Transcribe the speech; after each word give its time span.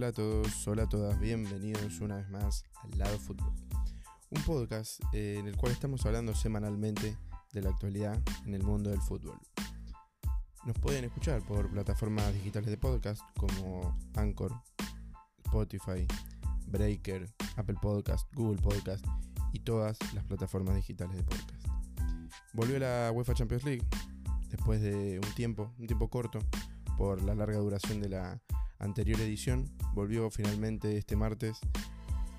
Hola 0.00 0.08
a 0.08 0.12
todos, 0.12 0.66
hola 0.66 0.84
a 0.84 0.88
todas, 0.88 1.20
bienvenidos 1.20 2.00
una 2.00 2.16
vez 2.16 2.30
más 2.30 2.64
al 2.82 2.98
Lado 2.98 3.18
Fútbol. 3.18 3.52
Un 4.30 4.42
podcast 4.44 4.98
eh, 5.12 5.36
en 5.38 5.46
el 5.46 5.58
cual 5.58 5.72
estamos 5.72 6.06
hablando 6.06 6.34
semanalmente 6.34 7.18
de 7.52 7.60
la 7.60 7.68
actualidad 7.68 8.18
en 8.46 8.54
el 8.54 8.62
mundo 8.62 8.88
del 8.88 9.02
fútbol. 9.02 9.38
Nos 10.64 10.78
pueden 10.78 11.04
escuchar 11.04 11.42
por 11.42 11.70
plataformas 11.70 12.32
digitales 12.32 12.70
de 12.70 12.78
podcast 12.78 13.20
como 13.36 13.94
Anchor, 14.14 14.54
Spotify, 15.44 16.06
Breaker, 16.68 17.30
Apple 17.56 17.76
Podcast, 17.82 18.26
Google 18.32 18.62
Podcast 18.62 19.04
y 19.52 19.58
todas 19.58 19.98
las 20.14 20.24
plataformas 20.24 20.76
digitales 20.76 21.14
de 21.14 21.24
podcast. 21.24 21.66
Volvió 22.54 22.78
la 22.78 23.12
UEFA 23.12 23.34
Champions 23.34 23.64
League 23.64 23.86
después 24.48 24.80
de 24.80 25.20
un 25.22 25.34
tiempo, 25.34 25.74
un 25.78 25.86
tiempo 25.86 26.08
corto, 26.08 26.38
por 26.96 27.20
la 27.20 27.34
larga 27.34 27.58
duración 27.58 28.00
de 28.00 28.08
la 28.08 28.40
anterior 28.80 29.20
edición. 29.20 29.70
Volvió 29.94 30.30
finalmente 30.30 30.98
este 30.98 31.16
martes, 31.16 31.58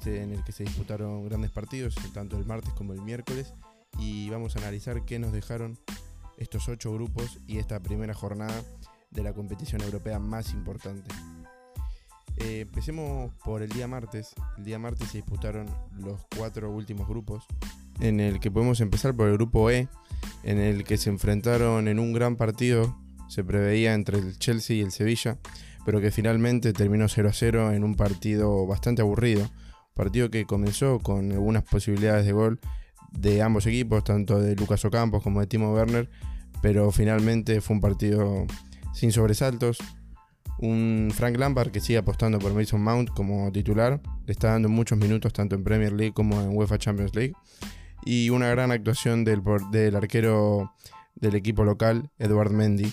en 0.06 0.32
el 0.32 0.44
que 0.44 0.52
se 0.52 0.64
disputaron 0.64 1.24
grandes 1.26 1.52
partidos, 1.52 1.96
tanto 2.14 2.38
el 2.38 2.46
martes 2.46 2.74
como 2.74 2.94
el 2.94 3.02
miércoles, 3.02 3.54
y 4.00 4.30
vamos 4.30 4.56
a 4.56 4.60
analizar 4.60 5.06
qué 5.06 5.20
nos 5.20 5.32
dejaron 5.32 5.78
estos 6.38 6.68
ocho 6.68 6.94
grupos 6.94 7.40
y 7.48 7.58
esta 7.58 7.80
primera 7.80 8.14
jornada 8.14 8.64
de 9.12 9.24
la 9.24 9.34
competición 9.34 9.82
europea 9.82 10.20
más 10.20 10.54
importante. 10.54 11.14
Eh, 12.38 12.62
empecemos 12.62 13.32
por 13.44 13.62
el 13.62 13.70
día 13.70 13.88
martes. 13.88 14.34
El 14.58 14.64
día 14.64 14.80
martes 14.80 15.10
se 15.10 15.20
disputaron 15.20 15.68
los 16.00 16.26
cuatro 16.36 16.72
últimos 16.72 17.08
grupos, 17.08 17.46
en 18.00 18.20
el 18.20 18.40
que 18.40 18.50
podemos 18.50 18.82
empezar 18.82 19.16
por 19.16 19.28
el 19.28 19.34
grupo 19.34 19.70
E, 19.70 19.88
en 20.44 20.58
el 20.58 20.84
que 20.84 20.98
se 20.98 21.10
enfrentaron 21.10 21.88
en 21.88 22.00
un 22.00 22.14
gran 22.14 22.36
partido, 22.36 22.98
se 23.32 23.46
preveía 23.46 23.94
entre 23.94 24.18
el 24.18 24.38
Chelsea 24.38 24.76
y 24.76 24.82
el 24.82 24.92
Sevilla, 24.92 25.38
pero 25.86 26.02
que 26.02 26.12
finalmente 26.12 26.74
terminó 26.74 27.08
0 27.08 27.30
a 27.30 27.34
0 27.34 27.72
en 27.72 27.86
un 27.86 27.96
partido 27.96 28.68
bastante 28.68 29.02
aburrido. 29.02 29.50
Partido 29.94 30.30
que 30.30 30.44
comenzó 30.46 31.00
con 31.00 31.32
algunas 31.32 31.64
posibilidades 31.64 32.26
de 32.26 32.34
gol 32.34 32.60
de 33.14 33.42
ambos 33.42 33.66
equipos, 33.68 34.04
tanto 34.04 34.38
de 34.38 34.58
Lucas 34.58 34.84
Ocampos 34.84 35.24
como 35.24 35.40
de 35.40 35.48
Timo 35.48 35.74
Werner, 35.74 36.10
pero 36.62 36.92
finalmente 36.92 37.62
fue 37.62 37.78
un 37.78 37.82
partido 37.82 38.46
sin 38.94 39.14
sobresaltos. 39.14 39.78
Un 40.60 41.10
Frank 41.16 41.38
Lampard 41.38 41.72
que 41.72 41.80
sigue 41.80 42.00
apostando 42.00 42.38
por 42.38 42.54
Mason 42.54 42.84
Mount 42.84 43.12
como 43.12 43.50
titular, 43.54 44.02
le 44.26 44.34
está 44.34 44.50
dando 44.50 44.68
muchos 44.68 44.98
minutos 44.98 45.32
tanto 45.32 45.56
en 45.56 45.64
Premier 45.64 45.94
League 45.94 46.14
como 46.14 46.42
en 46.42 46.50
UEFA 46.50 46.78
Champions 46.78 47.16
League. 47.16 47.34
Y 48.04 48.30
una 48.30 48.50
gran 48.50 48.72
actuación 48.72 49.24
del, 49.24 49.42
del 49.72 49.96
arquero 49.96 50.74
del 51.16 51.36
equipo 51.36 51.64
local, 51.64 52.10
Edward 52.20 52.52
Mendy, 52.52 52.92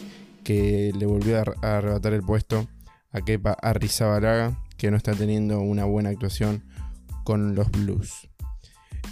que 0.49 0.95
le 0.99 1.05
volvió 1.05 1.37
a 1.37 1.77
arrebatar 1.77 2.15
el 2.15 2.23
puesto 2.23 2.67
a 3.13 3.21
Kepa 3.21 3.53
Arrizabalaga, 3.61 4.59
que 4.79 4.91
no 4.91 4.97
está 4.97 5.13
teniendo 5.13 5.61
una 5.61 5.85
buena 5.85 6.09
actuación 6.09 6.65
con 7.23 7.55
los 7.55 7.71
Blues. 7.71 8.31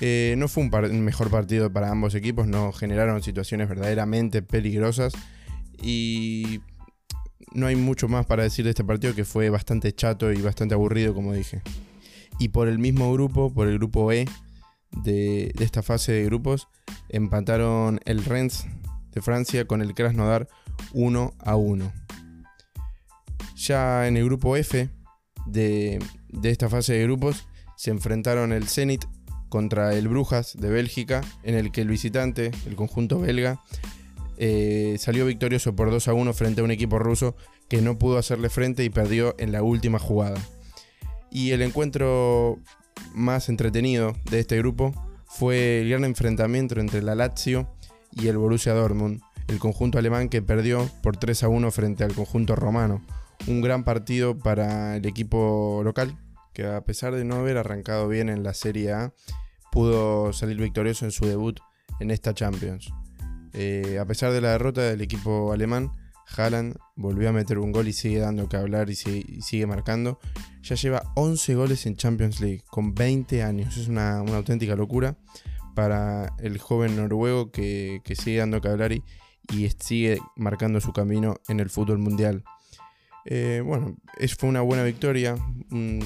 Eh, 0.00 0.34
no 0.38 0.48
fue 0.48 0.62
un 0.62 1.04
mejor 1.04 1.30
partido 1.30 1.70
para 1.70 1.90
ambos 1.90 2.14
equipos, 2.14 2.46
no 2.46 2.72
generaron 2.72 3.22
situaciones 3.22 3.68
verdaderamente 3.68 4.40
peligrosas 4.40 5.12
y 5.82 6.62
no 7.52 7.66
hay 7.66 7.76
mucho 7.76 8.08
más 8.08 8.24
para 8.24 8.44
decir 8.44 8.64
de 8.64 8.70
este 8.70 8.84
partido 8.84 9.14
que 9.14 9.26
fue 9.26 9.50
bastante 9.50 9.92
chato 9.92 10.32
y 10.32 10.40
bastante 10.40 10.74
aburrido, 10.74 11.12
como 11.12 11.34
dije. 11.34 11.60
Y 12.38 12.48
por 12.48 12.66
el 12.66 12.78
mismo 12.78 13.12
grupo, 13.12 13.52
por 13.52 13.68
el 13.68 13.76
grupo 13.76 14.10
E 14.10 14.24
de, 15.02 15.52
esta 15.60 15.82
fase 15.82 16.12
de 16.12 16.24
grupos, 16.24 16.66
empataron 17.10 18.00
el 18.06 18.24
Rennes 18.24 18.66
de 19.12 19.20
Francia 19.20 19.66
con 19.66 19.82
el 19.82 19.92
Krasnodar 19.92 20.48
1 20.92 21.34
a 21.38 21.56
1. 21.56 21.92
Ya 23.56 24.06
en 24.06 24.16
el 24.16 24.24
grupo 24.24 24.56
F 24.56 24.88
de, 25.46 25.98
esta 26.42 26.68
fase 26.68 26.94
de 26.94 27.02
grupos 27.04 27.46
se 27.76 27.90
enfrentaron 27.90 28.52
el 28.52 28.68
Zenit 28.68 29.04
contra 29.48 29.94
el 29.94 30.08
Brujas 30.08 30.56
de 30.58 30.70
Bélgica, 30.70 31.22
en 31.42 31.54
el 31.54 31.72
que 31.72 31.82
el 31.82 31.88
visitante, 31.88 32.50
el 32.66 32.76
conjunto 32.76 33.20
belga, 33.20 33.60
eh, 34.38 34.96
salió 34.98 35.24
victorioso 35.24 35.74
por 35.74 35.90
2 35.90 36.08
a 36.08 36.14
1 36.14 36.32
frente 36.34 36.60
a 36.60 36.64
un 36.64 36.70
equipo 36.70 36.98
ruso 36.98 37.36
que 37.68 37.80
no 37.80 37.98
pudo 37.98 38.18
hacerle 38.18 38.50
frente 38.50 38.84
y 38.84 38.90
perdió 38.90 39.34
en 39.38 39.52
la 39.52 39.62
última 39.62 39.98
jugada. 39.98 40.40
Y 41.30 41.52
el 41.52 41.62
encuentro 41.62 42.58
más 43.14 43.48
entretenido 43.48 44.14
de 44.30 44.40
este 44.40 44.58
grupo 44.58 44.92
fue 45.26 45.80
el 45.80 45.90
gran 45.90 46.04
enfrentamiento 46.04 46.78
entre 46.80 47.02
la 47.02 47.14
Lazio 47.14 47.68
y 48.12 48.28
el 48.28 48.38
Borussia 48.38 48.72
Dortmund, 48.72 49.20
el 49.48 49.58
conjunto 49.58 49.98
alemán 49.98 50.28
que 50.28 50.42
perdió 50.42 50.88
por 51.02 51.16
3 51.16 51.44
a 51.44 51.48
1 51.48 51.70
frente 51.70 52.04
al 52.04 52.14
conjunto 52.14 52.56
romano. 52.56 53.04
Un 53.46 53.60
gran 53.60 53.84
partido 53.84 54.38
para 54.38 54.96
el 54.96 55.06
equipo 55.06 55.82
local, 55.84 56.16
que 56.52 56.66
a 56.66 56.82
pesar 56.82 57.14
de 57.14 57.24
no 57.24 57.36
haber 57.36 57.58
arrancado 57.58 58.08
bien 58.08 58.28
en 58.28 58.42
la 58.42 58.54
Serie 58.54 58.92
A, 58.92 59.12
pudo 59.70 60.32
salir 60.32 60.56
victorioso 60.56 61.04
en 61.04 61.10
su 61.10 61.26
debut 61.26 61.60
en 62.00 62.10
esta 62.10 62.34
Champions. 62.34 62.90
Eh, 63.52 63.98
a 64.00 64.04
pesar 64.04 64.32
de 64.32 64.40
la 64.40 64.50
derrota 64.50 64.82
del 64.82 65.00
equipo 65.00 65.52
alemán, 65.52 65.90
Haaland 66.36 66.76
volvió 66.96 67.28
a 67.28 67.32
meter 67.32 67.58
un 67.58 67.72
gol 67.72 67.88
y 67.88 67.92
sigue 67.92 68.18
dando 68.18 68.48
que 68.48 68.56
hablar 68.56 68.90
y 68.90 68.96
sigue, 68.96 69.66
marcando. 69.66 70.18
Ya 70.62 70.74
lleva 70.74 71.12
11 71.14 71.54
goles 71.54 71.86
en 71.86 71.96
Champions 71.96 72.40
League 72.40 72.64
con 72.68 72.94
20 72.94 73.42
años. 73.42 73.76
Es 73.76 73.88
una, 73.88 74.18
auténtica 74.18 74.74
locura 74.74 75.16
para 75.74 76.34
el 76.38 76.58
joven 76.58 76.96
noruego 76.96 77.50
que, 77.50 78.02
sigue 78.18 78.38
dando 78.38 78.60
que 78.60 78.68
hablar 78.68 78.92
y, 78.92 79.02
y 79.52 79.68
sigue 79.78 80.18
marcando 80.36 80.80
su 80.80 80.92
camino 80.92 81.36
en 81.48 81.60
el 81.60 81.70
fútbol 81.70 81.98
mundial. 81.98 82.44
Eh, 83.24 83.60
bueno, 83.64 83.96
fue 84.38 84.48
una 84.48 84.60
buena 84.60 84.84
victoria, 84.84 85.36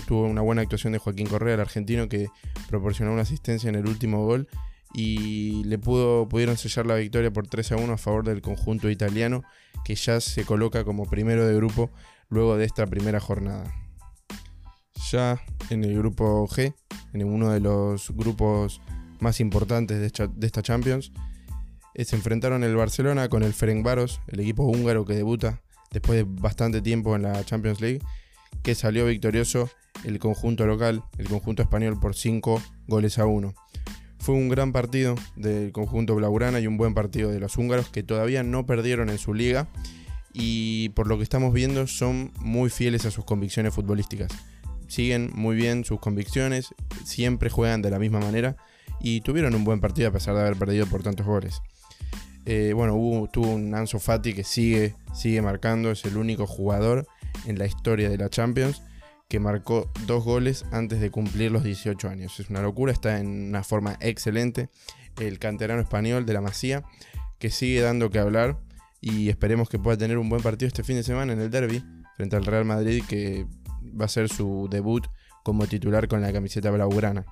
tuvo 0.06 0.24
una 0.24 0.40
buena 0.40 0.62
actuación 0.62 0.94
de 0.94 0.98
Joaquín 0.98 1.26
Correa, 1.26 1.54
el 1.54 1.60
argentino, 1.60 2.08
que 2.08 2.28
proporcionó 2.68 3.12
una 3.12 3.22
asistencia 3.22 3.68
en 3.68 3.74
el 3.74 3.86
último 3.86 4.24
gol 4.24 4.48
y 4.94 5.62
le 5.64 5.78
pudo, 5.78 6.28
pudieron 6.28 6.56
sellar 6.56 6.86
la 6.86 6.96
victoria 6.96 7.30
por 7.30 7.46
3 7.46 7.72
a 7.72 7.76
1 7.76 7.92
a 7.92 7.98
favor 7.98 8.24
del 8.24 8.40
conjunto 8.40 8.88
italiano, 8.88 9.44
que 9.84 9.94
ya 9.94 10.20
se 10.20 10.44
coloca 10.44 10.84
como 10.84 11.04
primero 11.04 11.46
de 11.46 11.54
grupo 11.54 11.90
luego 12.30 12.56
de 12.56 12.64
esta 12.64 12.86
primera 12.86 13.20
jornada. 13.20 13.70
Ya 15.10 15.40
en 15.68 15.84
el 15.84 15.96
grupo 15.96 16.48
G, 16.48 16.74
en 17.12 17.24
uno 17.24 17.50
de 17.50 17.60
los 17.60 18.10
grupos 18.12 18.80
más 19.18 19.40
importantes 19.40 20.00
de 20.00 20.46
esta 20.46 20.62
Champions, 20.62 21.12
se 21.94 22.16
enfrentaron 22.16 22.64
el 22.64 22.76
Barcelona 22.76 23.28
con 23.28 23.42
el 23.42 23.52
Ferencváros, 23.52 24.20
el 24.28 24.40
equipo 24.40 24.64
húngaro 24.64 25.04
que 25.04 25.14
debuta 25.14 25.60
después 25.90 26.18
de 26.18 26.24
bastante 26.26 26.80
tiempo 26.80 27.16
en 27.16 27.22
la 27.22 27.44
Champions 27.44 27.80
League, 27.80 28.00
que 28.62 28.74
salió 28.74 29.06
victorioso 29.06 29.70
el 30.04 30.18
conjunto 30.18 30.66
local, 30.66 31.02
el 31.18 31.28
conjunto 31.28 31.62
español 31.62 31.98
por 32.00 32.14
5 32.14 32.62
goles 32.86 33.18
a 33.18 33.26
1. 33.26 33.54
Fue 34.18 34.34
un 34.34 34.48
gran 34.48 34.72
partido 34.72 35.14
del 35.36 35.72
conjunto 35.72 36.14
blaugrana 36.14 36.60
y 36.60 36.66
un 36.66 36.76
buen 36.76 36.94
partido 36.94 37.30
de 37.30 37.40
los 37.40 37.56
húngaros 37.56 37.88
que 37.88 38.02
todavía 38.02 38.42
no 38.42 38.66
perdieron 38.66 39.08
en 39.08 39.18
su 39.18 39.34
liga 39.34 39.68
y 40.32 40.90
por 40.90 41.08
lo 41.08 41.16
que 41.16 41.24
estamos 41.24 41.52
viendo 41.52 41.86
son 41.86 42.32
muy 42.38 42.70
fieles 42.70 43.06
a 43.06 43.10
sus 43.10 43.24
convicciones 43.24 43.74
futbolísticas. 43.74 44.30
Siguen 44.88 45.30
muy 45.34 45.56
bien 45.56 45.84
sus 45.84 46.00
convicciones, 46.00 46.74
siempre 47.04 47.48
juegan 47.48 47.80
de 47.82 47.90
la 47.90 47.98
misma 47.98 48.20
manera 48.20 48.56
y 49.00 49.22
tuvieron 49.22 49.54
un 49.54 49.64
buen 49.64 49.80
partido 49.80 50.08
a 50.08 50.12
pesar 50.12 50.34
de 50.34 50.42
haber 50.42 50.56
perdido 50.56 50.86
por 50.86 51.02
tantos 51.02 51.26
goles. 51.26 51.62
Eh, 52.46 52.72
bueno, 52.74 53.28
tuvo 53.32 53.50
un 53.50 53.74
Ansu 53.74 53.98
Fati 53.98 54.32
que 54.32 54.44
sigue, 54.44 54.94
sigue 55.14 55.42
marcando, 55.42 55.90
es 55.90 56.04
el 56.04 56.16
único 56.16 56.46
jugador 56.46 57.06
en 57.46 57.58
la 57.58 57.66
historia 57.66 58.08
de 58.08 58.18
la 58.18 58.28
Champions 58.28 58.82
que 59.30 59.38
marcó 59.38 59.88
dos 60.06 60.24
goles 60.24 60.64
antes 60.72 61.00
de 61.00 61.10
cumplir 61.10 61.52
los 61.52 61.62
18 61.62 62.08
años. 62.08 62.40
Es 62.40 62.50
una 62.50 62.62
locura, 62.62 62.92
está 62.92 63.20
en 63.20 63.28
una 63.48 63.62
forma 63.62 63.96
excelente. 64.00 64.70
El 65.20 65.38
canterano 65.38 65.80
español 65.80 66.26
de 66.26 66.32
la 66.32 66.40
Masía, 66.40 66.82
que 67.38 67.50
sigue 67.50 67.80
dando 67.80 68.10
que 68.10 68.18
hablar 68.18 68.58
y 69.00 69.28
esperemos 69.28 69.68
que 69.68 69.78
pueda 69.78 69.96
tener 69.96 70.18
un 70.18 70.28
buen 70.28 70.42
partido 70.42 70.66
este 70.66 70.82
fin 70.82 70.96
de 70.96 71.04
semana 71.04 71.32
en 71.32 71.40
el 71.40 71.50
derby 71.50 71.84
frente 72.16 72.34
al 72.34 72.44
Real 72.44 72.64
Madrid, 72.64 73.04
que 73.08 73.46
va 73.98 74.06
a 74.06 74.08
ser 74.08 74.28
su 74.28 74.68
debut 74.68 75.06
como 75.44 75.66
titular 75.68 76.08
con 76.08 76.20
la 76.20 76.32
camiseta 76.32 76.72
blaugrana. 76.72 77.24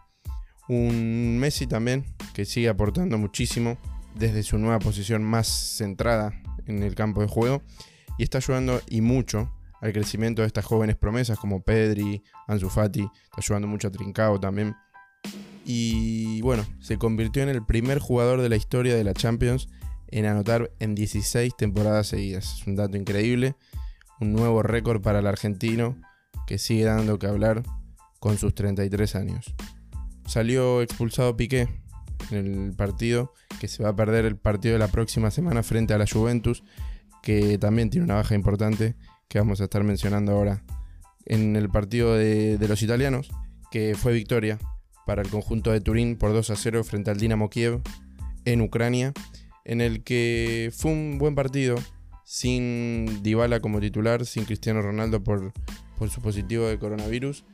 Un 0.68 1.38
Messi 1.38 1.66
también, 1.66 2.04
que 2.32 2.44
sigue 2.44 2.68
aportando 2.68 3.18
muchísimo 3.18 3.76
desde 4.18 4.42
su 4.42 4.58
nueva 4.58 4.78
posición 4.80 5.22
más 5.22 5.46
centrada 5.46 6.32
en 6.66 6.82
el 6.82 6.94
campo 6.94 7.20
de 7.20 7.28
juego 7.28 7.62
y 8.18 8.24
está 8.24 8.38
ayudando 8.38 8.80
y 8.88 9.00
mucho 9.00 9.52
al 9.80 9.92
crecimiento 9.92 10.42
de 10.42 10.48
estas 10.48 10.64
jóvenes 10.64 10.96
promesas 10.96 11.38
como 11.38 11.62
Pedri, 11.62 12.24
Ansu 12.48 12.68
Fati, 12.68 13.02
está 13.02 13.36
ayudando 13.38 13.68
mucho 13.68 13.88
a 13.88 13.92
Trincao 13.92 14.40
también. 14.40 14.74
Y 15.64 16.40
bueno, 16.42 16.66
se 16.80 16.98
convirtió 16.98 17.42
en 17.42 17.48
el 17.48 17.64
primer 17.64 18.00
jugador 18.00 18.40
de 18.40 18.48
la 18.48 18.56
historia 18.56 18.96
de 18.96 19.04
la 19.04 19.14
Champions 19.14 19.68
en 20.08 20.24
anotar 20.24 20.72
en 20.80 20.94
16 20.94 21.56
temporadas 21.56 22.08
seguidas. 22.08 22.58
Es 22.58 22.66
un 22.66 22.74
dato 22.74 22.96
increíble, 22.96 23.54
un 24.20 24.32
nuevo 24.32 24.62
récord 24.62 25.00
para 25.00 25.20
el 25.20 25.26
argentino 25.26 25.96
que 26.46 26.58
sigue 26.58 26.84
dando 26.84 27.18
que 27.18 27.26
hablar 27.26 27.62
con 28.18 28.36
sus 28.38 28.54
33 28.54 29.14
años. 29.14 29.54
Salió 30.26 30.82
expulsado 30.82 31.36
Piqué 31.36 31.68
el 32.30 32.72
partido, 32.76 33.32
que 33.60 33.68
se 33.68 33.82
va 33.82 33.90
a 33.90 33.96
perder 33.96 34.24
el 34.24 34.36
partido 34.36 34.74
de 34.74 34.78
la 34.78 34.88
próxima 34.88 35.30
semana 35.30 35.62
frente 35.62 35.94
a 35.94 35.98
la 35.98 36.06
Juventus, 36.06 36.62
que 37.22 37.58
también 37.58 37.90
tiene 37.90 38.04
una 38.04 38.14
baja 38.14 38.34
importante 38.34 38.94
que 39.28 39.38
vamos 39.38 39.60
a 39.60 39.64
estar 39.64 39.84
mencionando 39.84 40.32
ahora 40.32 40.62
en 41.26 41.56
el 41.56 41.68
partido 41.68 42.14
de, 42.14 42.58
los 42.68 42.82
italianos, 42.82 43.30
que 43.70 43.94
fue 43.94 44.12
victoria 44.12 44.58
para 45.06 45.22
el 45.22 45.28
conjunto 45.28 45.70
de 45.70 45.80
Turín 45.80 46.16
por 46.16 46.32
2 46.32 46.50
a 46.50 46.56
0 46.56 46.84
frente 46.84 47.10
al 47.10 47.18
Dinamo 47.18 47.50
Kiev 47.50 47.80
en 48.44 48.62
Ucrania, 48.62 49.12
en 49.64 49.80
el 49.80 50.02
que 50.02 50.72
fue 50.74 50.92
un 50.92 51.18
buen 51.18 51.34
partido, 51.34 51.76
sin 52.24 53.22
Dybala 53.22 53.60
como 53.60 53.80
titular, 53.80 54.24
sin 54.24 54.44
Cristiano 54.44 54.80
Ronaldo 54.80 55.22
por, 55.22 55.52
por 55.98 56.08
su 56.08 56.22
positivo 56.22 56.66
de 56.66 56.78
coronavirus, 56.78 57.44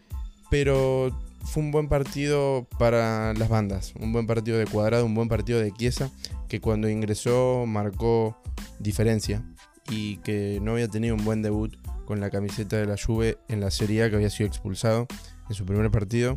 pero 0.51 1.17
fue 1.45 1.63
un 1.63 1.71
buen 1.71 1.89
partido 1.89 2.67
para 2.79 3.35
las 3.35 3.49
bandas, 3.49 3.95
un 4.01 4.13
buen 4.13 4.27
partido 4.27 4.59
de 4.59 4.67
cuadrado, 4.67 5.05
un 5.05 5.15
buen 5.15 5.29
partido 5.29 5.61
de 5.61 5.73
Chiesa, 5.73 6.11
que 6.49 6.61
cuando 6.61 6.89
ingresó 6.89 7.65
marcó 7.67 8.37
diferencia 8.79 9.45
y 9.89 10.17
que 10.19 10.59
no 10.63 10.73
había 10.73 10.89
tenido 10.89 11.15
un 11.15 11.25
buen 11.25 11.43
debut 11.43 11.77
con 12.05 12.21
la 12.21 12.31
camiseta 12.31 12.77
de 12.77 12.87
la 12.87 12.97
Juve 12.97 13.39
en 13.49 13.61
la 13.61 13.71
Serie 13.71 14.05
A 14.05 14.11
que 14.11 14.17
había 14.17 14.31
sido 14.31 14.47
expulsado 14.47 15.07
en 15.49 15.55
su 15.55 15.65
primer 15.65 15.91
partido. 15.91 16.37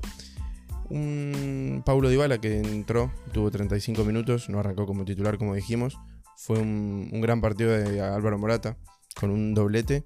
Un 0.90 1.82
Paulo 1.86 2.10
Dybala 2.10 2.40
que 2.40 2.60
entró, 2.60 3.12
tuvo 3.34 3.52
35 3.52 4.06
minutos, 4.06 4.50
no 4.50 4.60
arrancó 4.60 4.86
como 4.86 5.06
titular 5.06 5.38
como 5.38 5.54
dijimos. 5.54 5.98
Fue 6.38 6.60
un, 6.60 7.10
gran 7.22 7.42
partido 7.42 7.72
de 7.72 8.00
Álvaro 8.02 8.38
Morata 8.38 8.78
con 9.20 9.32
un 9.32 9.54
doblete. 9.54 10.06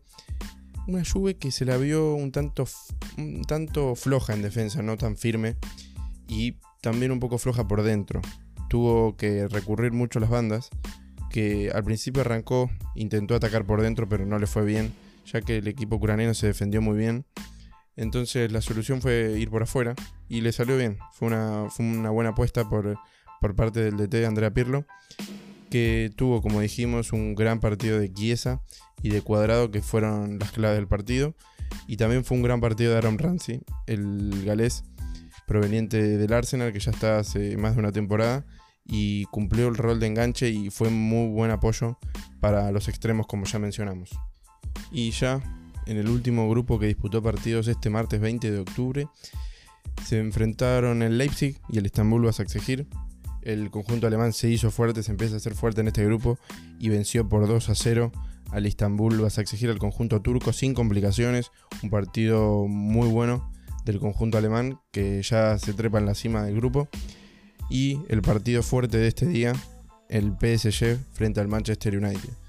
Una 0.88 1.04
Juve 1.06 1.38
que 1.38 1.52
se 1.52 1.66
la 1.66 1.78
vio 1.78 2.14
un 2.16 2.32
tanto, 2.32 2.66
un 3.18 3.44
tanto 3.44 3.96
floja 3.96 4.34
en 4.34 4.42
defensa, 4.42 4.82
no 4.82 4.98
tan 4.98 5.18
firme. 5.18 5.58
Y 6.28 6.58
también 6.82 7.12
un 7.12 7.20
poco 7.20 7.38
floja 7.38 7.68
por 7.68 7.84
dentro. 7.84 8.22
Tuvo 8.70 9.16
que 9.16 9.48
recurrir 9.48 9.92
mucho 9.92 10.20
a 10.20 10.22
las 10.22 10.30
bandas. 10.30 10.70
Que 11.30 11.72
al 11.74 11.84
principio 11.84 12.22
arrancó, 12.22 12.70
intentó 12.96 13.36
atacar 13.36 13.66
por 13.66 13.82
dentro, 13.82 14.10
pero 14.10 14.26
no 14.26 14.38
le 14.38 14.48
fue 14.48 14.66
bien 14.66 14.94
ya 15.26 15.42
que 15.42 15.58
el 15.58 15.68
equipo 15.68 15.96
ucraniano 15.96 16.34
se 16.34 16.48
defendió 16.48 16.82
muy 16.82 16.98
bien. 16.98 17.26
Entonces 17.96 18.52
la 18.52 18.62
solución 18.62 19.02
fue 19.02 19.36
ir 19.38 19.50
por 19.50 19.64
afuera 19.64 19.96
y 20.28 20.42
le 20.42 20.52
salió 20.52 20.78
bien. 20.78 20.98
Fue 21.14 21.28
una, 21.28 21.68
una 21.80 22.10
buena 22.10 22.32
apuesta 22.32 22.68
por, 22.70 22.98
por, 23.40 23.56
parte 23.56 23.82
del 23.82 23.98
DT 23.98 24.26
Andrea 24.26 24.54
Pirlo, 24.54 24.86
que 25.72 26.12
tuvo, 26.16 26.42
como 26.44 26.62
dijimos, 26.62 27.14
un 27.14 27.34
gran 27.34 27.60
partido 27.60 28.00
de 28.00 28.14
Chiesa 28.14 28.62
y 29.02 29.10
de 29.10 29.22
Cuadrado, 29.22 29.72
que 29.72 29.82
fueron 29.82 30.38
las 30.38 30.52
claves 30.52 30.78
del 30.78 30.88
partido. 30.88 31.34
Y 31.88 31.98
también 31.98 32.24
fue 32.26 32.38
un 32.38 32.44
gran 32.44 32.60
partido 32.62 32.92
de 32.92 32.98
Aaron 32.98 33.18
Ramsey, 33.18 33.62
el 33.88 34.44
galés 34.46 34.84
proveniente 35.48 36.18
del 36.18 36.34
Arsenal, 36.34 36.74
que 36.74 36.80
ya 36.80 36.92
está 36.92 37.18
hace 37.18 37.58
más 37.58 37.74
de 37.74 37.80
una 37.80 37.92
temporada 37.92 38.46
y 38.86 39.26
cumplió 39.26 39.70
el 39.70 39.76
rol 39.76 40.00
de 40.00 40.08
enganche 40.08 40.50
y 40.50 40.70
fue 40.70 40.90
muy 40.90 41.30
buen 41.30 41.50
apoyo 41.50 41.98
para 42.40 42.72
los 42.72 42.88
extremos, 42.90 43.26
como 43.26 43.46
ya 43.46 43.58
mencionamos. 43.58 44.10
Y 44.92 45.12
ya 45.12 45.42
en 45.86 45.98
el 45.98 46.10
último 46.10 46.50
grupo 46.50 46.80
que 46.80 46.88
disputó 46.88 47.24
partidos 47.24 47.68
este 47.68 47.90
martes 47.90 48.20
20 48.20 48.52
de 48.52 48.60
octubre, 48.60 49.08
se 50.06 50.20
enfrentaron 50.20 51.02
el 51.02 51.18
Leipzig 51.18 51.58
y 51.70 51.78
el 51.78 51.86
Istanbul 51.86 52.26
Basaksehir. 52.26 52.88
El 53.42 53.72
conjunto 53.72 54.08
alemán 54.08 54.34
se 54.34 54.50
hizo 54.50 54.72
fuerte, 54.72 55.04
se 55.04 55.12
empieza 55.12 55.36
a 55.36 55.38
hacer 55.38 55.56
fuerte 55.56 55.82
en 55.82 55.88
este 55.88 56.06
grupo 56.06 56.38
y 56.80 56.90
venció 56.90 57.28
por 57.28 57.48
2 57.48 57.70
a 57.70 57.76
0 57.76 58.12
al 58.52 58.68
Istanbul 58.68 59.20
Basaksehir, 59.20 59.70
al 59.70 59.80
conjunto 59.80 60.22
turco, 60.22 60.54
sin 60.54 60.74
complicaciones. 60.74 61.52
Un 61.82 61.90
partido 61.90 62.68
muy 62.68 63.08
bueno 63.08 63.52
del 63.86 64.00
conjunto 64.00 64.38
alemán 64.38 64.80
que 64.92 65.22
ya 65.24 65.58
se 65.58 65.74
trepa 65.74 66.00
en 66.00 66.06
la 66.06 66.16
cima 66.16 66.44
del 66.44 66.56
grupo. 66.56 66.90
Y 67.70 68.00
el 68.10 68.22
partido 68.22 68.64
fuerte 68.64 68.98
de 68.98 69.08
este 69.08 69.26
día, 69.26 69.54
el 70.10 70.34
PSG 70.34 70.98
frente 71.14 71.40
al 71.40 71.48
Manchester 71.48 71.98
United 71.98 72.42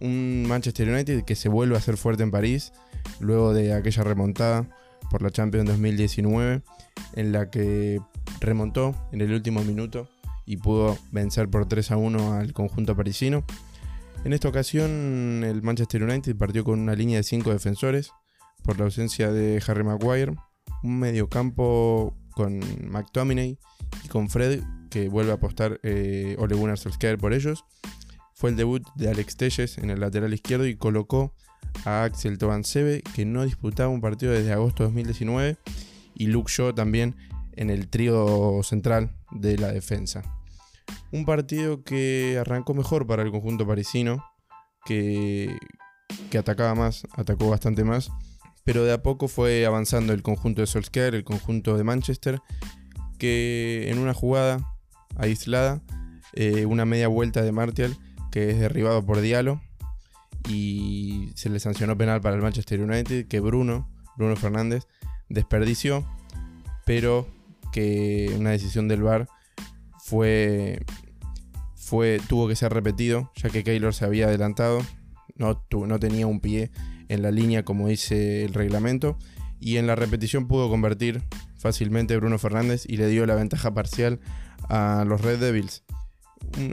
un 0.00 0.46
Manchester 0.48 0.88
United 0.88 1.24
que 1.24 1.34
se 1.36 1.48
vuelve 1.48 1.74
a 1.74 1.78
hacer 1.78 1.96
fuerte 1.96 2.22
en 2.22 2.30
París 2.30 2.72
luego 3.20 3.52
de 3.52 3.74
aquella 3.74 4.02
remontada 4.02 4.68
por 5.10 5.22
la 5.22 5.30
Champions 5.30 5.68
2019 5.68 6.62
en 7.14 7.32
la 7.32 7.50
que 7.50 8.00
remontó 8.40 8.94
en 9.12 9.20
el 9.20 9.32
último 9.32 9.62
minuto 9.62 10.08
y 10.50 10.56
pudo 10.56 10.98
vencer 11.12 11.48
por 11.48 11.66
3 11.66 11.92
a 11.92 11.96
1 11.96 12.32
al 12.32 12.52
conjunto 12.52 12.96
parisino. 12.96 13.44
En 14.24 14.32
esta 14.32 14.48
ocasión 14.48 15.44
el 15.44 15.62
Manchester 15.62 16.02
United 16.02 16.36
partió 16.36 16.64
con 16.64 16.80
una 16.80 16.94
línea 16.94 17.18
de 17.18 17.22
5 17.22 17.50
defensores 17.50 18.10
por 18.64 18.76
la 18.78 18.86
ausencia 18.86 19.30
de 19.30 19.62
Harry 19.66 19.84
Maguire, 19.84 20.34
un 20.82 20.98
mediocampo 20.98 22.16
con 22.32 22.60
McTominay 22.90 23.58
y 24.04 24.08
con 24.08 24.28
Fred 24.28 24.62
que 24.90 25.08
vuelve 25.08 25.30
a 25.30 25.34
apostar 25.34 25.78
eh, 25.84 26.34
Ole 26.38 26.56
Gunnar 26.56 26.78
Solskjaer 26.78 27.16
por 27.16 27.32
ellos 27.32 27.64
fue 28.40 28.50
el 28.50 28.56
debut 28.56 28.82
de 28.96 29.10
Alex 29.10 29.36
Telles 29.36 29.76
en 29.76 29.90
el 29.90 30.00
lateral 30.00 30.32
izquierdo 30.32 30.66
y 30.66 30.74
colocó 30.74 31.34
a 31.84 32.04
Axel 32.04 32.38
Tobansebe, 32.38 33.02
que 33.14 33.26
no 33.26 33.44
disputaba 33.44 33.90
un 33.90 34.00
partido 34.00 34.32
desde 34.32 34.52
agosto 34.52 34.82
de 34.82 34.88
2019, 34.88 35.58
y 36.14 36.26
Luke 36.26 36.50
Shaw 36.50 36.72
también 36.72 37.14
en 37.52 37.68
el 37.68 37.88
trío 37.88 38.62
central 38.62 39.14
de 39.30 39.58
la 39.58 39.70
defensa. 39.70 40.39
Un 41.12 41.24
partido 41.24 41.82
que 41.82 42.38
arrancó 42.40 42.74
mejor 42.74 43.06
para 43.06 43.22
el 43.22 43.30
conjunto 43.30 43.66
parisino, 43.66 44.24
que, 44.84 45.56
que 46.30 46.38
atacaba 46.38 46.74
más, 46.74 47.06
atacó 47.12 47.50
bastante 47.50 47.84
más, 47.84 48.10
pero 48.64 48.84
de 48.84 48.92
a 48.92 49.02
poco 49.02 49.28
fue 49.28 49.66
avanzando 49.66 50.12
el 50.12 50.22
conjunto 50.22 50.60
de 50.60 50.66
Solskjaer, 50.66 51.14
el 51.14 51.24
conjunto 51.24 51.76
de 51.76 51.84
Manchester, 51.84 52.40
que 53.18 53.88
en 53.90 53.98
una 53.98 54.14
jugada 54.14 54.76
aislada, 55.16 55.82
eh, 56.34 56.66
una 56.66 56.84
media 56.84 57.08
vuelta 57.08 57.42
de 57.42 57.52
Martial, 57.52 57.96
que 58.30 58.50
es 58.50 58.58
derribado 58.58 59.04
por 59.04 59.20
Diallo 59.20 59.60
y 60.48 61.32
se 61.34 61.50
le 61.50 61.60
sancionó 61.60 61.96
penal 61.96 62.20
para 62.20 62.36
el 62.36 62.42
Manchester 62.42 62.80
United 62.80 63.26
que 63.28 63.40
Bruno, 63.40 63.90
Bruno 64.16 64.36
Fernández, 64.36 64.86
desperdició, 65.28 66.06
pero 66.86 67.28
que 67.72 68.34
una 68.38 68.50
decisión 68.50 68.88
del 68.88 69.02
VAR 69.02 69.28
fue, 69.98 70.84
fue, 71.90 72.20
tuvo 72.28 72.48
que 72.48 72.56
ser 72.56 72.72
repetido, 72.72 73.30
ya 73.34 73.50
que 73.50 73.64
Keylor 73.64 73.92
se 73.92 74.04
había 74.04 74.26
adelantado, 74.26 74.80
no, 75.36 75.64
no 75.70 75.98
tenía 75.98 76.26
un 76.26 76.40
pie 76.40 76.70
en 77.08 77.22
la 77.22 77.30
línea 77.30 77.64
como 77.64 77.88
dice 77.88 78.44
el 78.44 78.54
reglamento, 78.54 79.18
y 79.58 79.76
en 79.76 79.86
la 79.86 79.96
repetición 79.96 80.46
pudo 80.46 80.70
convertir 80.70 81.22
fácilmente 81.58 82.16
Bruno 82.16 82.38
Fernández 82.38 82.84
y 82.86 82.96
le 82.96 83.08
dio 83.08 83.26
la 83.26 83.34
ventaja 83.34 83.74
parcial 83.74 84.20
a 84.68 85.04
los 85.06 85.20
Red 85.20 85.40
Devils 85.40 85.82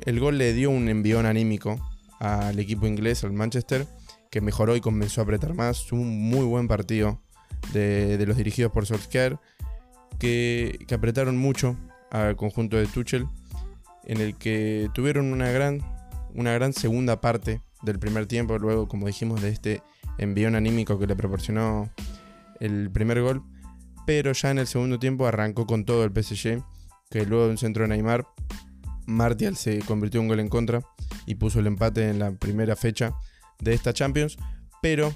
el 0.06 0.20
gol 0.20 0.38
le 0.38 0.54
dio 0.54 0.70
un 0.70 0.90
envión 0.90 1.26
anímico 1.26 1.80
al 2.20 2.58
equipo 2.60 2.88
inglés, 2.88 3.24
al 3.24 3.34
Manchester, 3.34 3.88
que 4.32 4.42
mejoró 4.42 4.76
y 4.76 4.82
comenzó 4.82 5.22
a 5.22 5.24
apretar 5.24 5.54
más. 5.54 5.92
Un 5.92 6.30
muy 6.30 6.46
buen 6.46 6.68
partido 6.68 7.22
de, 7.74 8.24
los 8.26 8.38
dirigidos 8.38 8.72
por 8.72 8.86
Solskjaer, 8.86 9.40
que, 10.20 10.80
que, 10.88 10.96
apretaron 10.96 11.38
mucho 11.38 11.78
al 12.12 12.36
conjunto 12.36 12.78
de 12.78 12.88
Tuchel, 12.88 13.28
en 14.08 14.20
el 14.20 14.36
que 14.36 14.90
tuvieron 14.94 15.32
una 15.32 15.52
gran, 15.52 15.82
una 16.34 16.54
gran 16.54 16.74
segunda 16.74 17.22
parte 17.22 17.62
del 17.84 18.00
primer 18.00 18.26
tiempo, 18.26 18.58
luego, 18.58 18.88
como 18.88 19.06
dijimos, 19.06 19.42
de 19.42 19.50
este 19.50 19.84
envión 20.18 20.56
anímico 20.56 20.98
que 20.98 21.06
le 21.06 21.16
proporcionó 21.16 21.92
el 22.60 22.90
primer 22.90 23.22
gol. 23.22 23.44
Pero 24.06 24.32
ya 24.32 24.52
en 24.52 24.60
el 24.60 24.68
segundo 24.68 24.98
tiempo 24.98 25.28
arrancó 25.28 25.68
con 25.68 25.86
todo 25.86 26.04
el 26.06 26.12
PSG, 26.12 26.64
que 27.10 27.26
luego 27.26 27.46
de 27.46 27.52
un 27.52 27.58
centro 27.58 27.84
de 27.84 27.90
Neymar 27.90 28.26
Martial 29.06 29.56
se 29.56 29.80
convirtió 29.80 30.20
en 30.20 30.26
un 30.26 30.30
gol 30.30 30.40
en 30.40 30.50
contra 30.50 30.82
y 31.26 31.36
puso 31.36 31.60
el 31.60 31.68
empate 31.68 32.10
en 32.10 32.20
la 32.20 32.32
primera 32.32 32.76
fecha 32.76 33.14
de 33.60 33.74
esta 33.74 33.94
Champions, 33.94 34.38
pero 34.82 35.14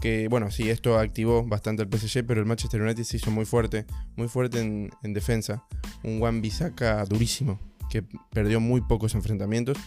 que 0.00 0.28
bueno, 0.28 0.50
sí, 0.50 0.68
esto 0.68 0.98
activó 0.98 1.44
bastante 1.44 1.82
el 1.82 1.88
PSG, 1.88 2.26
pero 2.26 2.40
el 2.40 2.46
Manchester 2.46 2.82
United 2.82 3.04
se 3.04 3.16
hizo 3.16 3.30
muy 3.30 3.46
fuerte, 3.46 3.86
muy 4.16 4.28
fuerte 4.28 4.60
en, 4.60 5.12
defensa. 5.14 5.64
Un 6.02 6.18
Juan 6.18 6.42
Bisaca 6.42 7.04
durísimo, 7.04 7.58
que 7.90 8.02
perdió 8.32 8.60
muy 8.60 8.80
pocos 8.80 9.14
enfrentamientos 9.14 9.78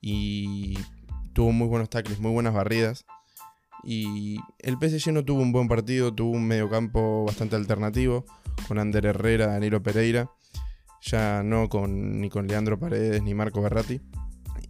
y 0.00 0.78
tuvo 1.32 1.52
muy 1.52 1.68
buenos 1.68 1.90
tackles, 1.90 2.20
muy 2.20 2.32
buenas 2.32 2.54
barridas. 2.54 3.04
Y 3.84 4.38
el 4.58 4.76
PSG 4.80 5.12
no 5.12 5.24
tuvo 5.24 5.42
un 5.42 5.52
buen 5.52 5.68
partido, 5.68 6.12
tuvo 6.12 6.32
un 6.32 6.46
mediocampo 6.46 7.24
bastante 7.24 7.56
alternativo, 7.56 8.24
con 8.66 8.78
Ander 8.78 9.06
Herrera, 9.06 9.46
Danilo 9.46 9.82
Pereira 9.82 10.28
ya 11.06 11.42
no 11.42 11.68
con, 11.68 12.20
ni 12.20 12.28
con 12.28 12.46
Leandro 12.46 12.78
Paredes 12.78 13.22
ni 13.22 13.34
Marco 13.34 13.62
Berratti. 13.62 14.00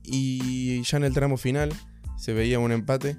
Y 0.02 0.82
ya 0.82 0.98
en 0.98 1.04
el 1.04 1.14
tramo 1.14 1.36
final 1.36 1.72
se 2.16 2.32
veía 2.32 2.58
un 2.58 2.72
empate, 2.72 3.16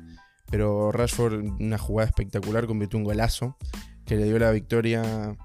pero 0.50 0.92
Rashford, 0.92 1.44
una 1.60 1.78
jugada 1.78 2.08
espectacular, 2.08 2.68
convirtió 2.68 2.98
un 2.98 3.04
golazo 3.04 3.58
que 4.06 4.16
le 4.16 4.26
dio 4.26 4.40
la 4.40 4.52
victoria 4.52 5.36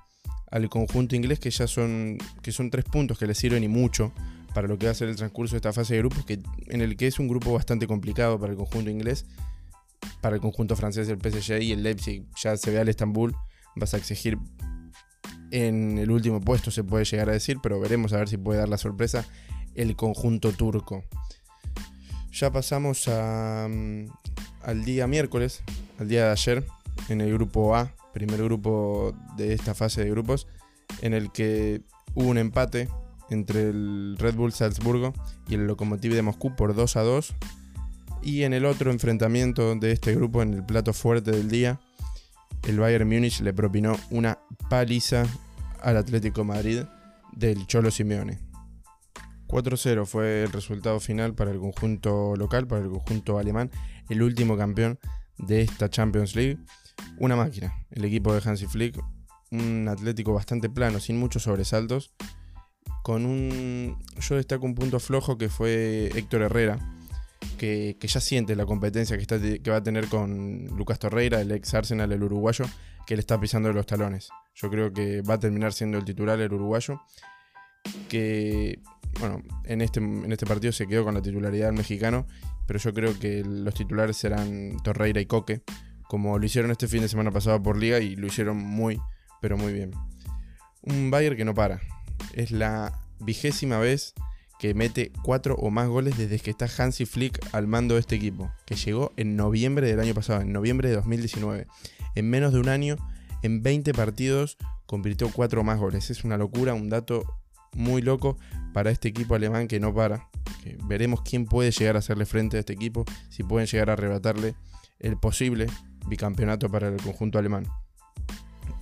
al 0.52 0.68
conjunto 0.68 1.16
inglés, 1.16 1.40
que 1.40 1.50
ya 1.50 1.66
son, 1.66 2.18
que 2.42 2.52
son 2.52 2.70
tres 2.70 2.84
puntos 2.84 3.18
que 3.18 3.26
le 3.26 3.34
sirven 3.34 3.64
y 3.64 3.68
mucho 3.68 4.12
para 4.54 4.68
lo 4.68 4.78
que 4.78 4.86
va 4.86 4.92
a 4.92 4.94
ser 4.94 5.08
el 5.08 5.16
transcurso 5.16 5.54
de 5.54 5.56
esta 5.56 5.72
fase 5.72 5.94
de 5.94 6.00
grupos, 6.00 6.24
que, 6.26 6.38
en 6.68 6.82
el 6.82 6.96
que 6.96 7.06
es 7.06 7.18
un 7.18 7.26
grupo 7.26 7.52
bastante 7.54 7.86
complicado 7.86 8.38
para 8.38 8.52
el 8.52 8.58
conjunto 8.58 8.90
inglés, 8.90 9.24
para 10.20 10.36
el 10.36 10.42
conjunto 10.42 10.76
francés, 10.76 11.08
el 11.08 11.18
PSG 11.18 11.62
y 11.62 11.72
el 11.72 11.82
Leipzig. 11.82 12.26
Ya 12.42 12.56
se 12.56 12.70
ve 12.70 12.78
al 12.78 12.88
Estambul, 12.88 13.34
vas 13.76 13.94
a 13.94 13.96
exigir 13.96 14.38
en 15.50 15.98
el 15.98 16.10
último 16.10 16.40
puesto 16.40 16.70
se 16.70 16.82
puede 16.82 17.04
llegar 17.04 17.28
a 17.28 17.32
decir, 17.32 17.58
pero 17.62 17.78
veremos 17.80 18.12
a 18.12 18.18
ver 18.18 18.28
si 18.28 18.38
puede 18.38 18.58
dar 18.58 18.68
la 18.68 18.78
sorpresa 18.78 19.26
el 19.74 19.96
conjunto 19.96 20.52
turco. 20.52 21.04
Ya 22.30 22.50
pasamos 22.50 23.06
mm, 23.06 24.04
al 24.62 24.84
día 24.84 25.06
miércoles, 25.06 25.62
al 25.98 26.08
día 26.08 26.26
de 26.26 26.32
ayer, 26.32 26.66
en 27.08 27.20
el 27.20 27.32
grupo 27.32 27.76
A, 27.76 27.94
primer 28.12 28.42
grupo 28.42 29.14
de 29.36 29.52
esta 29.52 29.74
fase 29.74 30.04
de 30.04 30.10
grupos, 30.10 30.46
en 31.00 31.14
el 31.14 31.32
que 31.32 31.82
hubo 32.14 32.28
un 32.28 32.38
empate 32.38 32.88
entre 33.30 33.70
el 33.70 34.16
Red 34.18 34.34
Bull 34.34 34.52
Salzburgo 34.52 35.12
y 35.48 35.54
el 35.54 35.66
Lokomotiv 35.66 36.12
de 36.14 36.22
Moscú 36.22 36.54
por 36.54 36.74
2 36.74 36.96
a 36.96 37.02
2. 37.02 37.34
Y 38.22 38.42
en 38.42 38.52
el 38.52 38.66
otro 38.66 38.90
enfrentamiento 38.90 39.74
de 39.74 39.92
este 39.92 40.14
grupo, 40.14 40.42
en 40.42 40.54
el 40.54 40.64
plato 40.64 40.92
fuerte 40.92 41.32
del 41.32 41.48
día, 41.48 41.80
el 42.68 42.78
Bayern 42.78 43.08
Múnich 43.08 43.40
le 43.40 43.52
propinó 43.52 43.96
una 44.10 44.38
paliza 44.70 45.24
al 45.80 45.96
Atlético 45.96 46.44
Madrid 46.44 46.82
del 47.32 47.66
Cholo 47.66 47.90
Simeone. 47.90 48.38
4-0 49.48 50.06
fue 50.06 50.44
el 50.44 50.52
resultado 50.52 50.98
final 51.00 51.34
para 51.34 51.50
el 51.50 51.58
conjunto 51.58 52.36
local, 52.36 52.66
para 52.66 52.82
el 52.82 52.88
conjunto 52.88 53.38
alemán, 53.38 53.70
el 54.08 54.22
último 54.22 54.56
campeón 54.56 54.98
de 55.38 55.62
esta 55.62 55.90
Champions 55.90 56.34
League. 56.34 56.58
Una 57.18 57.36
máquina, 57.36 57.86
el 57.90 58.04
equipo 58.04 58.34
de 58.34 58.40
Hansi 58.44 58.66
Flick, 58.66 58.98
un 59.50 59.88
Atlético 59.88 60.32
bastante 60.32 60.68
plano, 60.70 60.98
sin 61.00 61.18
muchos 61.18 61.44
sobresaltos, 61.44 62.12
con 63.02 63.26
un... 63.26 63.98
Yo 64.20 64.36
destaco 64.36 64.64
un 64.64 64.74
punto 64.74 65.00
flojo 65.00 65.38
que 65.38 65.48
fue 65.48 66.10
Héctor 66.14 66.42
Herrera, 66.42 66.78
que, 67.58 67.96
ya 68.00 68.20
siente 68.20 68.56
la 68.56 68.66
competencia 68.66 69.16
que, 69.16 69.22
está, 69.22 69.38
que 69.40 69.70
va 69.70 69.76
a 69.76 69.82
tener 69.82 70.08
con 70.08 70.66
Lucas 70.76 70.98
Torreira, 70.98 71.40
el 71.40 71.50
ex 71.52 71.74
Arsenal, 71.74 72.10
el 72.12 72.22
uruguayo, 72.22 72.64
que 73.06 73.14
le 73.14 73.20
está 73.20 73.38
pisando 73.38 73.72
los 73.72 73.86
talones. 73.86 74.28
Yo 74.54 74.70
creo 74.70 74.92
que 74.92 75.22
va 75.22 75.34
a 75.34 75.38
terminar 75.38 75.72
siendo 75.72 75.98
el 75.98 76.04
titular 76.04 76.40
el 76.40 76.52
uruguayo, 76.52 77.00
que 78.08 78.80
bueno, 79.20 79.42
en 79.64 79.80
este, 79.80 80.00
en 80.00 80.32
este 80.32 80.46
partido 80.46 80.72
se 80.72 80.86
quedó 80.86 81.04
con 81.04 81.14
la 81.14 81.22
titularidad 81.22 81.66
del 81.66 81.76
mexicano, 81.76 82.26
pero 82.66 82.78
yo 82.78 82.92
creo 82.94 83.18
que 83.18 83.42
los 83.44 83.74
titulares 83.74 84.16
serán 84.16 84.76
Torreira 84.82 85.20
y 85.20 85.26
Coque, 85.26 85.62
como 86.12 86.38
lo 86.38 86.44
hicieron 86.44 86.70
este 86.70 86.88
fin 86.88 87.00
de 87.00 87.08
semana 87.08 87.30
pasado 87.30 87.62
por 87.62 87.78
liga 87.78 87.98
y 87.98 88.16
lo 88.16 88.26
hicieron 88.26 88.58
muy, 88.58 89.00
pero 89.40 89.56
muy 89.56 89.72
bien. 89.72 89.92
Un 90.82 91.10
Bayern 91.10 91.38
que 91.38 91.46
no 91.46 91.54
para. 91.54 91.80
Es 92.34 92.50
la 92.50 93.00
vigésima 93.20 93.78
vez 93.78 94.12
que 94.58 94.74
mete 94.74 95.10
cuatro 95.22 95.54
o 95.54 95.70
más 95.70 95.88
goles 95.88 96.18
desde 96.18 96.38
que 96.38 96.50
está 96.50 96.66
Hansi 96.66 97.06
Flick 97.06 97.40
al 97.54 97.66
mando 97.66 97.94
de 97.94 98.00
este 98.00 98.16
equipo, 98.16 98.52
que 98.66 98.74
llegó 98.74 99.14
en 99.16 99.36
noviembre 99.36 99.86
del 99.86 100.00
año 100.00 100.12
pasado, 100.12 100.42
en 100.42 100.52
noviembre 100.52 100.90
de 100.90 100.96
2019. 100.96 101.66
En 102.14 102.28
menos 102.28 102.52
de 102.52 102.60
un 102.60 102.68
año, 102.68 102.96
en 103.42 103.62
20 103.62 103.94
partidos, 103.94 104.58
convirtió 104.84 105.30
cuatro 105.30 105.64
más 105.64 105.78
goles. 105.78 106.10
Es 106.10 106.24
una 106.24 106.36
locura, 106.36 106.74
un 106.74 106.90
dato 106.90 107.24
muy 107.72 108.02
loco 108.02 108.36
para 108.74 108.90
este 108.90 109.08
equipo 109.08 109.34
alemán 109.34 109.66
que 109.66 109.80
no 109.80 109.94
para. 109.94 110.28
veremos 110.84 111.22
quién 111.22 111.46
puede 111.46 111.70
llegar 111.70 111.96
a 111.96 112.00
hacerle 112.00 112.26
frente 112.26 112.58
a 112.58 112.60
este 112.60 112.74
equipo, 112.74 113.06
si 113.30 113.44
pueden 113.44 113.66
llegar 113.66 113.88
a 113.88 113.94
arrebatarle 113.94 114.54
el 115.00 115.16
posible 115.16 115.68
bicampeonato 116.06 116.70
para 116.70 116.88
el 116.88 116.96
conjunto 116.96 117.38
alemán. 117.38 117.66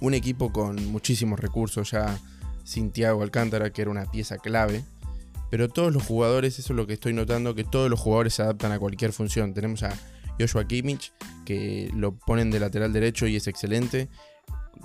Un 0.01 0.15
equipo 0.15 0.53
con 0.53 0.85
muchísimos 0.91 1.41
recursos, 1.41 1.91
ya 1.91 2.19
sin 2.65 2.91
Thiago 2.91 3.23
Alcántara, 3.23 3.71
que 3.71 3.83
era 3.83 3.91
una 3.91 4.11
pieza 4.11 4.39
clave 4.39 4.83
pero 5.51 5.69
todos 5.69 5.93
los 5.93 6.05
jugadores, 6.05 6.59
eso 6.59 6.73
es 6.73 6.77
lo 6.77 6.87
que 6.87 6.95
estoy 6.95 7.13
notando, 7.13 7.55
que 7.55 7.65
todos 7.65 7.91
los 7.91 7.99
jugadores 7.99 8.35
se 8.35 8.43
adaptan 8.43 8.71
a 8.71 8.79
cualquier 8.79 9.13
función. 9.13 9.53
Tenemos 9.53 9.83
a 9.83 9.93
Joshua 10.39 10.67
Kimmich, 10.67 11.13
que 11.45 11.91
lo 11.93 12.15
ponen 12.15 12.53
de 12.53 12.61
lateral 12.61 12.93
derecho 12.93 13.27
y 13.27 13.35
es 13.35 13.49
excelente. 13.49 14.09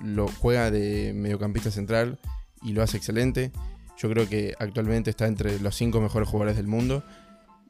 Lo 0.03 0.27
juega 0.27 0.71
de 0.71 1.13
mediocampista 1.13 1.69
central 1.69 2.19
y 2.63 2.73
lo 2.73 2.81
hace 2.81 2.97
excelente. 2.97 3.51
Yo 3.97 4.09
creo 4.09 4.27
que 4.27 4.55
actualmente 4.59 5.11
está 5.11 5.27
entre 5.27 5.59
los 5.59 5.75
cinco 5.75 6.01
mejores 6.01 6.27
jugadores 6.27 6.57
del 6.57 6.67
mundo 6.67 7.03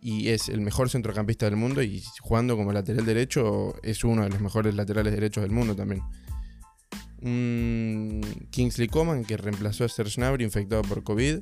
y 0.05 0.29
es 0.29 0.49
el 0.49 0.61
mejor 0.61 0.87
centrocampista 0.91 1.47
del 1.47 1.55
mundo 1.55 1.81
y 1.81 2.03
jugando 2.21 2.55
como 2.55 2.71
lateral 2.71 3.07
derecho 3.07 3.73
es 3.81 4.03
uno 4.03 4.21
de 4.21 4.29
los 4.29 4.39
mejores 4.39 4.75
laterales 4.75 5.11
derechos 5.11 5.41
del 5.41 5.51
mundo 5.51 5.75
también. 5.75 6.03
Kingsley 8.51 8.87
Coman 8.87 9.25
que 9.25 9.35
reemplazó 9.35 9.83
a 9.83 9.89
Serge 9.89 10.21
Gnabry 10.21 10.43
infectado 10.43 10.83
por 10.83 11.03
COVID 11.03 11.39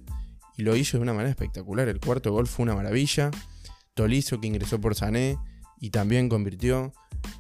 y 0.58 0.64
lo 0.64 0.78
hizo 0.78 0.96
de 0.96 1.04
una 1.04 1.12
manera 1.12 1.32
espectacular. 1.32 1.90
El 1.90 2.00
cuarto 2.00 2.32
gol 2.32 2.48
fue 2.48 2.64
una 2.64 2.74
maravilla. 2.74 3.32
Tolizo 3.96 4.40
que 4.40 4.48
ingresó 4.48 4.80
por 4.80 4.96
Sané 4.96 5.38
y 5.82 5.90
también 5.90 6.30
convirtió. 6.30 6.94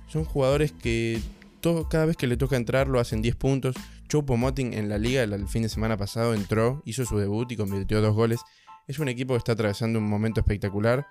Son 0.10 0.25
jugadores 0.25 0.74
que 0.74 1.22
todo, 1.62 1.88
cada 1.88 2.06
vez 2.06 2.18
que 2.18 2.27
le 2.27 2.36
toca 2.36 2.58
entrar 2.58 2.89
lo 2.89 3.00
hacen 3.00 3.22
10 3.22 3.38
puntos. 3.38 3.77
Chopo 4.10 4.36
Moting 4.36 4.74
en 4.74 4.89
la 4.89 4.98
liga 4.98 5.24
el 5.24 5.48
fin 5.48 5.62
de 5.62 5.70
semana 5.70 5.96
pasado 5.96 6.34
entró, 6.34 6.82
hizo 6.84 7.06
su 7.06 7.18
debut 7.18 7.50
y 7.50 7.56
convirtió 7.56 8.01
dos 8.01 8.13
goles. 8.13 8.42
Es 8.88 9.00
un 9.00 9.08
equipo 9.08 9.34
que 9.34 9.38
está 9.38 9.54
atravesando 9.54 10.00
un 10.00 10.10
momento 10.10 10.42
espectacular 10.42 11.08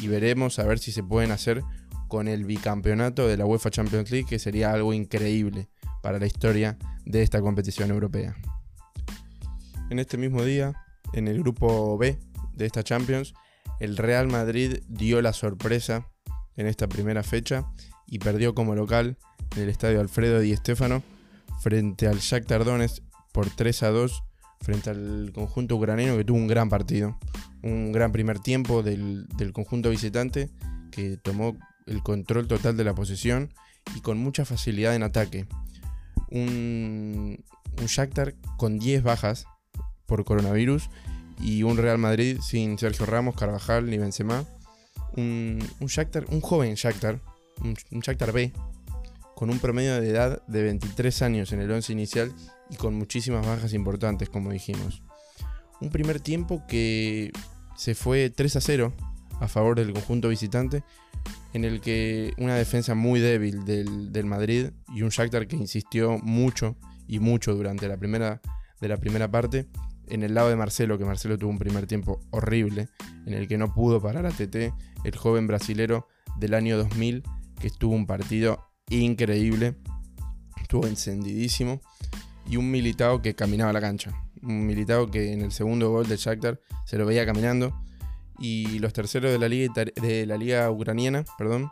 y 0.00 0.08
veremos 0.08 0.58
a 0.58 0.64
ver 0.64 0.78
si 0.78 0.92
se 0.92 1.02
pueden 1.02 1.32
hacer 1.32 1.62
con 2.08 2.28
el 2.28 2.44
bicampeonato 2.44 3.28
de 3.28 3.36
la 3.36 3.46
UEFA 3.46 3.70
Champions 3.70 4.10
League, 4.10 4.26
que 4.28 4.38
sería 4.38 4.72
algo 4.72 4.92
increíble 4.92 5.68
para 6.02 6.18
la 6.18 6.26
historia 6.26 6.78
de 7.04 7.22
esta 7.22 7.40
competición 7.40 7.90
europea. 7.90 8.34
En 9.90 9.98
este 9.98 10.16
mismo 10.16 10.44
día, 10.44 10.72
en 11.12 11.28
el 11.28 11.40
grupo 11.40 11.98
B 11.98 12.18
de 12.54 12.66
esta 12.66 12.82
Champions, 12.82 13.34
el 13.80 13.96
Real 13.96 14.28
Madrid 14.28 14.78
dio 14.88 15.20
la 15.20 15.32
sorpresa 15.32 16.08
en 16.56 16.66
esta 16.66 16.88
primera 16.88 17.22
fecha 17.22 17.70
y 18.06 18.18
perdió 18.18 18.54
como 18.54 18.74
local 18.74 19.18
en 19.56 19.62
el 19.62 19.68
estadio 19.68 20.00
Alfredo 20.00 20.40
Di 20.40 20.54
Stéfano 20.56 21.02
frente 21.60 22.06
al 22.06 22.18
Shakhtar 22.18 22.64
Donetsk 22.64 23.02
por 23.32 23.50
3 23.50 23.82
a 23.82 23.90
2 23.90 24.22
frente 24.60 24.90
al 24.90 25.32
conjunto 25.34 25.76
ucraniano 25.76 26.16
que 26.16 26.24
tuvo 26.24 26.38
un 26.38 26.46
gran 26.46 26.68
partido, 26.68 27.18
un 27.62 27.92
gran 27.92 28.12
primer 28.12 28.38
tiempo 28.38 28.82
del, 28.82 29.26
conjunto 29.52 29.90
visitante 29.90 30.50
que 30.90 31.16
tomó 31.16 31.56
el 31.86 32.02
control 32.02 32.46
total 32.46 32.76
de 32.76 32.84
la 32.84 32.94
posesión 32.94 33.52
y 33.96 34.00
con 34.00 34.18
mucha 34.18 34.44
facilidad 34.44 34.94
en 34.94 35.02
ataque. 35.02 35.46
Un, 36.30 37.42
un 37.80 37.86
Shakhtar 37.86 38.34
con 38.56 38.78
10 38.78 39.02
bajas 39.02 39.46
por 40.06 40.24
coronavirus 40.24 40.90
y 41.40 41.62
un 41.62 41.78
Real 41.78 41.98
Madrid 41.98 42.38
sin 42.42 42.78
Sergio 42.78 43.06
Ramos, 43.06 43.36
Carvajal 43.36 43.88
ni 43.88 43.98
Benzema. 43.98 44.44
Un, 45.16 45.58
un, 45.80 45.88
un 46.28 46.40
joven 46.40 46.74
Shakhtar, 46.74 47.20
un, 47.62 47.76
un 47.90 48.00
Shakhtar 48.00 48.32
B, 48.32 48.52
con 49.40 49.48
un 49.48 49.58
promedio 49.58 49.98
de 49.98 50.10
edad 50.10 50.42
de 50.48 50.62
23 50.62 51.22
años 51.22 51.50
en 51.52 51.62
el 51.62 51.70
11 51.70 51.94
inicial 51.94 52.30
y 52.68 52.76
con 52.76 52.94
muchísimas 52.94 53.46
bajas 53.46 53.72
importantes, 53.72 54.28
como 54.28 54.50
dijimos. 54.50 55.02
Un 55.80 55.88
primer 55.88 56.20
tiempo 56.20 56.62
que 56.68 57.32
se 57.74 57.94
fue 57.94 58.28
3 58.28 58.56
a 58.56 58.60
0 58.60 58.92
a 59.40 59.48
favor 59.48 59.78
del 59.78 59.94
conjunto 59.94 60.28
visitante, 60.28 60.84
en 61.54 61.64
el 61.64 61.80
que 61.80 62.34
una 62.36 62.54
defensa 62.54 62.94
muy 62.94 63.18
débil 63.18 63.64
del, 63.64 64.12
del 64.12 64.26
Madrid 64.26 64.72
y 64.94 65.00
un 65.00 65.08
Shakhtar 65.08 65.48
que 65.48 65.56
insistió 65.56 66.18
mucho 66.18 66.76
y 67.08 67.18
mucho 67.18 67.54
durante 67.54 67.88
la 67.88 67.96
primera, 67.96 68.42
de 68.78 68.88
la 68.88 68.98
primera 68.98 69.30
parte 69.30 69.68
en 70.06 70.22
el 70.22 70.34
lado 70.34 70.50
de 70.50 70.56
Marcelo, 70.56 70.98
que 70.98 71.06
Marcelo 71.06 71.38
tuvo 71.38 71.48
un 71.48 71.58
primer 71.58 71.86
tiempo 71.86 72.20
horrible, 72.28 72.90
en 73.24 73.32
el 73.32 73.48
que 73.48 73.56
no 73.56 73.72
pudo 73.72 74.02
parar 74.02 74.26
a 74.26 74.32
TT, 74.32 74.74
el 75.02 75.16
joven 75.16 75.46
brasilero 75.46 76.08
del 76.36 76.52
año 76.52 76.76
2000, 76.76 77.22
que 77.58 77.68
estuvo 77.68 77.94
un 77.94 78.06
partido 78.06 78.69
increíble, 78.98 79.76
estuvo 80.60 80.86
encendidísimo, 80.86 81.80
y 82.46 82.56
un 82.56 82.70
militado 82.70 83.22
que 83.22 83.34
caminaba 83.34 83.72
la 83.72 83.80
cancha. 83.80 84.12
Un 84.42 84.66
militado 84.66 85.10
que 85.10 85.32
en 85.32 85.42
el 85.42 85.52
segundo 85.52 85.90
gol 85.90 86.08
de 86.08 86.16
Shakhtar 86.16 86.60
se 86.84 86.98
lo 86.98 87.06
veía 87.06 87.24
caminando, 87.24 87.80
y 88.38 88.78
los 88.78 88.92
terceros 88.92 89.30
de 89.30 89.38
la 89.38 89.48
liga, 89.48 89.72
de 89.74 90.26
la 90.26 90.36
liga 90.36 90.70
ucraniana 90.70 91.24
perdón, 91.36 91.70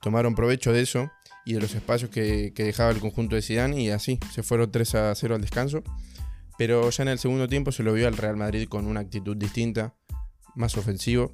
tomaron 0.00 0.34
provecho 0.34 0.72
de 0.72 0.82
eso 0.82 1.10
y 1.44 1.54
de 1.54 1.60
los 1.60 1.74
espacios 1.74 2.10
que, 2.10 2.52
dejaba 2.56 2.90
el 2.90 3.00
conjunto 3.00 3.36
de 3.36 3.42
Zidane, 3.42 3.80
y 3.80 3.90
así 3.90 4.18
se 4.32 4.42
fueron 4.42 4.70
3 4.70 4.94
a 4.94 5.14
0 5.14 5.34
al 5.34 5.40
descanso 5.40 5.82
pero 6.56 6.88
ya 6.90 7.02
en 7.02 7.08
el 7.08 7.18
segundo 7.18 7.48
tiempo 7.48 7.72
se 7.72 7.82
lo 7.82 7.92
vio 7.92 8.06
al 8.06 8.16
Real 8.16 8.36
Madrid 8.36 8.68
con 8.68 8.86
una 8.86 9.00
actitud 9.00 9.36
distinta, 9.36 9.94
más 10.54 10.76
ofensivo. 10.76 11.32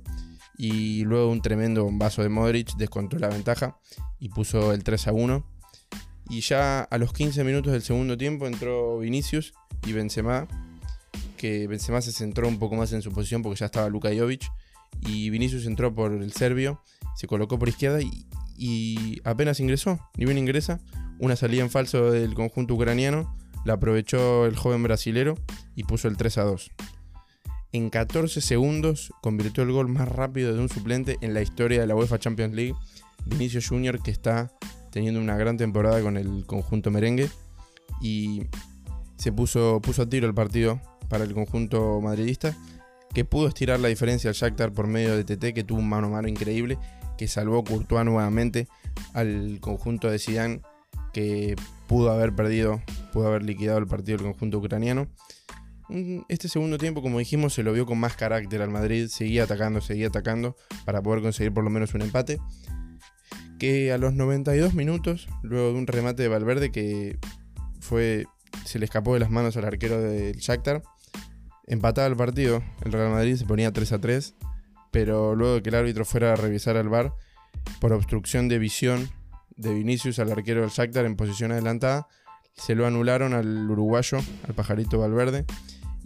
Y 0.63 1.05
luego 1.05 1.31
un 1.31 1.41
tremendo 1.41 1.89
vaso 1.91 2.23
de 2.23 2.29
Modric 2.29 2.77
descontó 2.77 3.19
la 3.19 3.29
ventaja 3.29 3.79
y 4.19 4.29
puso 4.29 4.75
el 4.75 4.85
3 4.85 5.09
a 5.09 5.13
1. 5.13 5.43
Y 6.29 6.43
ya 6.43 6.83
a 6.83 6.99
los 6.99 7.15
15 7.15 7.45
minutos 7.45 7.73
del 7.73 7.81
segundo 7.81 8.19
tiempo 8.19 8.47
entró 8.47 8.99
Vinicius 8.99 9.55
y 9.87 9.95
Benzema, 9.95 10.47
que 11.39 11.67
Benzema 11.67 12.03
se 12.03 12.13
centró 12.13 12.47
un 12.47 12.59
poco 12.59 12.77
más 12.77 12.93
en 12.93 13.01
su 13.01 13.11
posición 13.11 13.41
porque 13.41 13.59
ya 13.59 13.67
estaba 13.67 13.89
Luka 13.89 14.11
Jovic. 14.15 14.53
Y 15.01 15.31
Vinicius 15.31 15.65
entró 15.65 15.95
por 15.95 16.13
el 16.13 16.33
serbio, 16.35 16.83
se 17.17 17.27
colocó 17.27 17.59
por 17.59 17.71
izquierda 17.71 18.03
y, 18.03 18.27
y 18.55 19.23
apenas 19.25 19.61
ingresó, 19.61 19.99
ni 20.19 20.27
bien 20.27 20.37
ingresa, 20.37 20.79
una 21.21 21.37
salida 21.37 21.63
en 21.63 21.71
falso 21.71 22.11
del 22.11 22.35
conjunto 22.35 22.75
ucraniano 22.75 23.35
la 23.65 23.75
aprovechó 23.75 24.45
el 24.45 24.57
joven 24.57 24.83
brasilero 24.83 25.37
y 25.75 25.85
puso 25.85 26.07
el 26.07 26.19
3 26.19 26.37
a 26.37 26.43
2. 26.43 26.71
En 27.73 27.89
14 27.89 28.41
segundos 28.41 29.13
convirtió 29.23 29.63
el 29.63 29.71
gol 29.71 29.89
más 29.89 30.09
rápido 30.09 30.53
de 30.53 30.61
un 30.61 30.69
suplente 30.69 31.19
en 31.21 31.35
la 31.35 31.43
historia 31.43 31.81
de 31.81 31.87
la 31.87 31.95
UEFA 31.95 32.19
Champions 32.19 32.55
League, 32.55 32.75
Vinicio 33.27 33.61
Junior, 33.67 34.03
que 34.03 34.11
está 34.11 34.51
teniendo 34.91 35.21
una 35.21 35.37
gran 35.37 35.57
temporada 35.57 36.03
con 36.03 36.17
el 36.17 36.45
conjunto 36.47 36.91
merengue 36.91 37.31
y 38.01 38.43
se 39.19 39.31
puso, 39.31 39.81
puso 39.81 40.03
a 40.03 40.09
tiro 40.09 40.27
el 40.27 40.35
partido 40.35 40.81
para 41.09 41.25
el 41.25 41.33
conjunto 41.33 42.01
madridista, 42.01 42.57
que 43.15 43.25
pudo 43.25 43.49
estirar 43.49 43.79
la 43.79 43.89
diferencia 43.89 44.31
al 44.31 44.35
Shakhtar 44.35 44.73
por 44.73 44.87
medio 44.87 45.17
de 45.17 45.25
TT, 45.25 45.55
que 45.55 45.63
tuvo 45.63 45.79
un 45.79 45.89
mano 45.89 46.09
a 46.09 46.11
mano 46.11 46.29
increíble, 46.29 46.79
que 47.19 47.29
salvó 47.29 47.63
Courtois 47.63 48.05
nuevamente 48.05 48.67
al 49.13 49.59
conjunto 49.61 50.11
de 50.11 50.19
Zidane, 50.19 50.63
que 51.13 51.55
pudo 51.87 52.11
haber 52.11 52.35
perdido, 52.35 52.81
pudo 53.13 53.29
haber 53.29 53.45
liquidado 53.45 53.79
el 53.79 53.87
partido 53.87 54.19
del 54.19 54.27
conjunto 54.27 54.59
ucraniano. 54.59 55.09
Este 56.29 56.49
segundo 56.49 56.79
tiempo, 56.79 57.03
como 57.03 57.19
dijimos, 57.19 57.55
se 57.55 57.63
lo 57.63 57.73
vio 57.73 57.87
con 57.87 57.99
más 57.99 58.17
carácter 58.17 58.63
al 58.63 58.71
Madrid, 58.71 59.09
seguía 59.09 59.45
atacando, 59.45 59.81
seguía 59.81 60.09
atacando 60.09 60.57
para 60.85 61.03
poder 61.03 61.23
conseguir 61.23 61.53
por 61.53 61.65
lo 61.65 61.71
menos 61.71 61.95
un 61.95 62.03
empate. 62.03 62.39
Que 63.59 63.93
a 63.93 63.99
los 63.99 64.15
92 64.15 64.75
minutos, 64.75 65.29
luego 65.43 65.73
de 65.73 65.79
un 65.79 65.87
remate 65.87 66.23
de 66.23 66.29
Valverde 66.29 66.73
que 66.73 67.19
fue 67.81 68.27
se 68.65 68.79
le 68.79 68.85
escapó 68.85 69.15
de 69.15 69.21
las 69.21 69.31
manos 69.31 69.57
al 69.57 69.65
arquero 69.65 70.01
del 70.01 70.37
Shakhtar, 70.37 70.83
empataba 71.67 72.07
el 72.07 72.17
partido, 72.17 72.63
el 72.85 72.93
Real 72.93 73.11
Madrid 73.11 73.37
se 73.37 73.45
ponía 73.45 73.73
3 73.73 73.93
a 73.93 74.01
3, 74.01 74.35
pero 74.91 75.35
luego 75.35 75.55
de 75.55 75.63
que 75.63 75.69
el 75.71 75.75
árbitro 75.75 76.05
fuera 76.05 76.33
a 76.33 76.37
revisar 76.37 76.77
al 76.77 76.89
VAR 76.89 77.15
por 77.81 77.93
obstrucción 77.93 78.49
de 78.49 78.59
visión 78.59 79.11
de 79.57 79.75
Vinicius 79.75 80.19
al 80.19 80.33
arquero 80.33 80.63
del 80.63 80.71
Shakhtar 80.71 81.05
en 81.05 81.17
posición 81.17 81.53
adelantada, 81.53 82.09
se 82.55 82.75
lo 82.75 82.87
anularon 82.87 83.35
al 83.35 83.71
uruguayo, 83.71 84.19
al 84.47 84.55
pajarito 84.55 84.99
Valverde, 84.99 85.45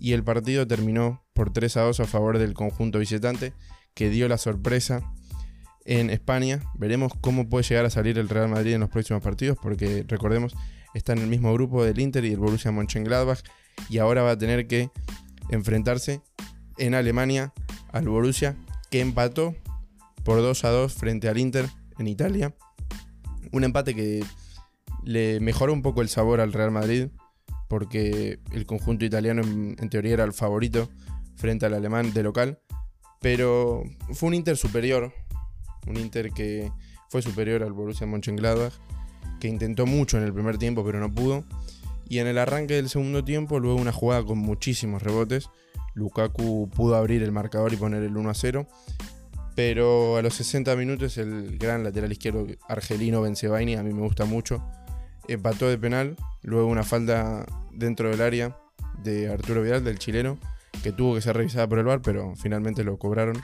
y 0.04 0.12
el 0.12 0.22
partido 0.22 0.66
terminó 0.66 1.24
por 1.32 1.50
3 1.50 1.78
a 1.78 1.80
2 1.80 2.00
a 2.00 2.04
favor 2.04 2.36
del 2.36 2.52
conjunto 2.52 2.98
visitante, 2.98 3.54
que 3.94 4.10
dio 4.10 4.28
la 4.28 4.36
sorpresa 4.36 5.00
en 5.86 6.10
España. 6.10 6.60
Veremos 6.74 7.14
cómo 7.22 7.48
puede 7.48 7.64
llegar 7.64 7.86
a 7.86 7.90
salir 7.90 8.18
el 8.18 8.28
Real 8.28 8.50
Madrid 8.50 8.74
en 8.74 8.80
los 8.80 8.90
próximos 8.90 9.22
partidos, 9.22 9.56
porque 9.62 10.04
recordemos, 10.06 10.54
está 10.92 11.14
en 11.14 11.20
el 11.20 11.26
mismo 11.28 11.54
grupo 11.54 11.82
del 11.82 11.98
Inter 12.00 12.22
y 12.26 12.32
el 12.32 12.38
Borussia 12.38 12.70
Mönchengladbach, 12.70 13.40
y 13.88 13.96
ahora 13.96 14.22
va 14.22 14.32
a 14.32 14.38
tener 14.38 14.66
que 14.66 14.90
enfrentarse 15.48 16.20
en 16.76 16.94
Alemania 16.94 17.54
al 17.90 18.06
Borussia, 18.06 18.56
que 18.90 19.00
empató 19.00 19.54
por 20.22 20.36
2 20.42 20.64
a 20.64 20.68
2 20.68 20.92
frente 20.92 21.30
al 21.30 21.38
Inter 21.38 21.66
en 21.98 22.08
Italia. 22.08 22.54
Un 23.52 23.64
empate 23.64 23.94
que 23.94 24.22
le 25.02 25.40
mejoró 25.40 25.72
un 25.72 25.80
poco 25.80 26.02
el 26.02 26.10
sabor 26.10 26.42
al 26.42 26.52
Real 26.52 26.72
Madrid, 26.72 27.08
porque 27.68 28.38
el 28.52 28.66
conjunto 28.66 29.04
italiano 29.04 29.42
en, 29.42 29.88
teoría 29.88 30.14
era 30.14 30.24
el 30.24 30.32
favorito 30.32 30.88
frente 31.36 31.66
al 31.66 31.74
alemán 31.74 32.12
de 32.12 32.22
local, 32.22 32.58
pero 33.20 33.82
fue 34.12 34.28
un 34.28 34.34
Inter 34.34 34.56
superior, 34.56 35.12
un 35.86 35.96
Inter 35.96 36.30
que 36.30 36.70
fue 37.08 37.22
superior 37.22 37.62
al 37.62 37.72
Borussia 37.72 38.06
Mönchengladbach, 38.06 38.74
que 39.40 39.48
intentó 39.48 39.86
mucho 39.86 40.18
en 40.18 40.24
el 40.24 40.32
primer 40.32 40.58
tiempo 40.58 40.84
pero 40.84 41.00
no 41.00 41.12
pudo, 41.12 41.44
y 42.08 42.18
en 42.18 42.26
el 42.26 42.38
arranque 42.38 42.74
del 42.74 42.88
segundo 42.88 43.24
tiempo, 43.24 43.60
luego 43.60 43.80
una 43.80 43.92
jugada 43.92 44.24
con 44.24 44.38
muchísimos 44.38 45.02
rebotes, 45.02 45.48
Lukaku 45.94 46.68
pudo 46.70 46.96
abrir 46.96 47.22
el 47.22 47.32
marcador 47.32 47.72
y 47.72 47.76
poner 47.76 48.02
el 48.02 48.16
1 48.16 48.30
a 48.30 48.34
0, 48.34 48.66
pero 49.54 50.16
a 50.16 50.22
los 50.22 50.34
60 50.34 50.74
minutos 50.76 51.16
el 51.18 51.58
gran 51.58 51.84
lateral 51.84 52.12
izquierdo 52.12 52.46
argelino 52.68 53.22
Benzebaini, 53.22 53.76
a 53.76 53.82
mí 53.82 53.92
me 53.92 54.02
gusta 54.02 54.24
mucho, 54.24 54.62
empató 55.28 55.68
de 55.68 55.78
penal, 55.78 56.16
luego 56.42 56.68
una 56.68 56.82
falta 56.82 57.46
dentro 57.72 58.10
del 58.10 58.20
área 58.20 58.56
de 59.02 59.28
Arturo 59.28 59.62
Vidal, 59.62 59.84
del 59.84 59.98
chileno, 59.98 60.38
que 60.82 60.92
tuvo 60.92 61.14
que 61.14 61.20
ser 61.20 61.36
revisada 61.36 61.68
por 61.68 61.78
el 61.78 61.84
VAR, 61.84 62.02
pero 62.02 62.34
finalmente 62.36 62.84
lo 62.84 62.98
cobraron. 62.98 63.40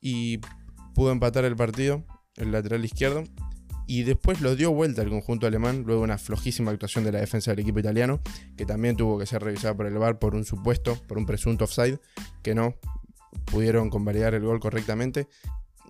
Y 0.00 0.40
pudo 0.94 1.12
empatar 1.12 1.44
el 1.44 1.56
partido, 1.56 2.04
el 2.36 2.52
lateral 2.52 2.84
izquierdo, 2.84 3.24
y 3.86 4.04
después 4.04 4.40
lo 4.40 4.56
dio 4.56 4.72
vuelta 4.72 5.02
el 5.02 5.10
conjunto 5.10 5.46
alemán, 5.46 5.84
luego 5.86 6.02
una 6.02 6.18
flojísima 6.18 6.70
actuación 6.70 7.04
de 7.04 7.12
la 7.12 7.20
defensa 7.20 7.50
del 7.50 7.60
equipo 7.60 7.80
italiano, 7.80 8.20
que 8.56 8.64
también 8.64 8.96
tuvo 8.96 9.18
que 9.18 9.26
ser 9.26 9.42
revisada 9.42 9.76
por 9.76 9.86
el 9.86 9.98
VAR 9.98 10.18
por 10.18 10.34
un 10.34 10.44
supuesto, 10.44 10.96
por 11.06 11.18
un 11.18 11.26
presunto 11.26 11.64
offside, 11.64 11.98
que 12.42 12.54
no 12.54 12.74
pudieron 13.46 13.90
convalidar 13.90 14.34
el 14.34 14.42
gol 14.42 14.60
correctamente. 14.60 15.28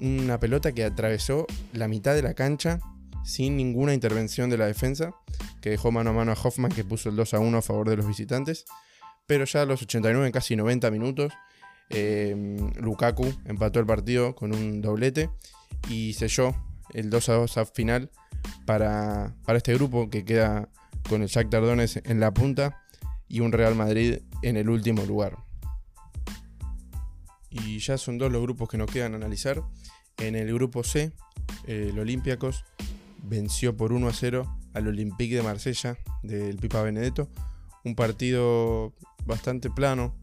Una 0.01 0.41
pelota 0.41 0.73
que 0.73 0.85
atravesó 0.85 1.47
la 1.73 1.87
mitad 1.87 2.15
de 2.15 2.23
la 2.23 2.35
cancha 2.35 2.81
sin 3.25 3.57
ninguna 3.57 3.95
intervención 3.95 4.51
de 4.51 4.59
la 4.59 4.67
defensa, 4.67 5.15
que 5.61 5.71
dejó 5.71 5.93
mano 5.93 6.11
a 6.11 6.13
mano 6.13 6.33
a 6.33 6.37
Hoffman, 6.41 6.73
que 6.73 6.85
puso 6.85 7.09
el 7.09 7.17
2 7.17 7.35
a 7.35 7.39
1 7.39 7.59
a 7.59 7.63
favor 7.63 7.89
de 7.89 7.97
los 7.97 8.07
visitantes. 8.07 8.65
Pero 9.27 9.45
ya 9.45 9.63
a 9.63 9.67
los 9.67 9.83
89, 9.83 10.33
casi 10.33 10.57
90 10.57 10.91
minutos, 10.91 11.33
eh, 11.91 12.35
Lukaku 12.81 13.33
empató 13.45 13.81
el 13.81 13.87
partido 13.87 14.35
con 14.35 14.55
un 14.55 14.81
doblete 14.81 15.31
y 15.89 16.15
selló 16.15 16.55
el 16.95 17.11
2 17.11 17.29
a 17.29 17.35
2 17.35 17.59
final 17.75 18.11
para, 18.67 19.35
para 19.45 19.59
este 19.59 19.75
grupo 19.75 20.11
que 20.11 20.25
queda 20.25 20.69
con 21.09 21.23
el 21.23 21.29
Jack 21.29 21.51
Tardones 21.51 22.01
en 22.05 22.21
la 22.21 22.33
punta 22.33 22.83
y 23.29 23.41
un 23.41 23.53
Real 23.53 23.75
Madrid 23.75 24.19
en 24.43 24.57
el 24.57 24.69
último 24.69 25.05
lugar. 25.05 25.39
Y 27.51 27.79
ya 27.79 27.99
son 27.99 28.19
dos 28.19 28.33
los 28.33 28.43
grupos 28.43 28.69
que 28.69 28.79
nos 28.79 28.91
quedan 28.91 29.15
analizar. 29.15 29.63
En 30.19 30.37
el 30.37 30.53
grupo 30.53 30.85
C, 30.85 31.13
el 31.67 31.99
Olympiacos 31.99 32.65
venció 33.23 33.77
por 33.77 33.93
1 33.93 34.09
a 34.09 34.13
0 34.13 34.59
al 34.75 34.89
Olympique 34.89 35.37
de 35.37 35.43
Marsella 35.43 35.99
del 36.23 36.57
Pipa 36.57 36.83
Benedetto. 36.83 37.29
Un 37.85 37.95
partido 37.95 38.93
bastante 39.25 39.71
plano, 39.71 40.15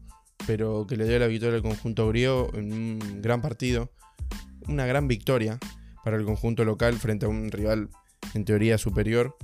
pero 0.46 0.86
que 0.86 0.96
le 0.96 1.06
dio 1.06 1.18
la 1.18 1.26
victoria 1.26 1.56
al 1.56 1.62
conjunto 1.62 2.08
griego 2.08 2.50
en 2.54 2.72
un 2.72 3.22
gran 3.22 3.42
partido. 3.42 3.90
Una 4.68 4.86
gran 4.86 5.08
victoria 5.08 5.58
para 6.04 6.16
el 6.16 6.24
conjunto 6.24 6.64
local 6.64 6.94
frente 6.94 7.26
a 7.26 7.28
un 7.28 7.50
rival 7.50 7.88
en 8.34 8.44
teoría 8.44 8.78
superior, 8.78 9.36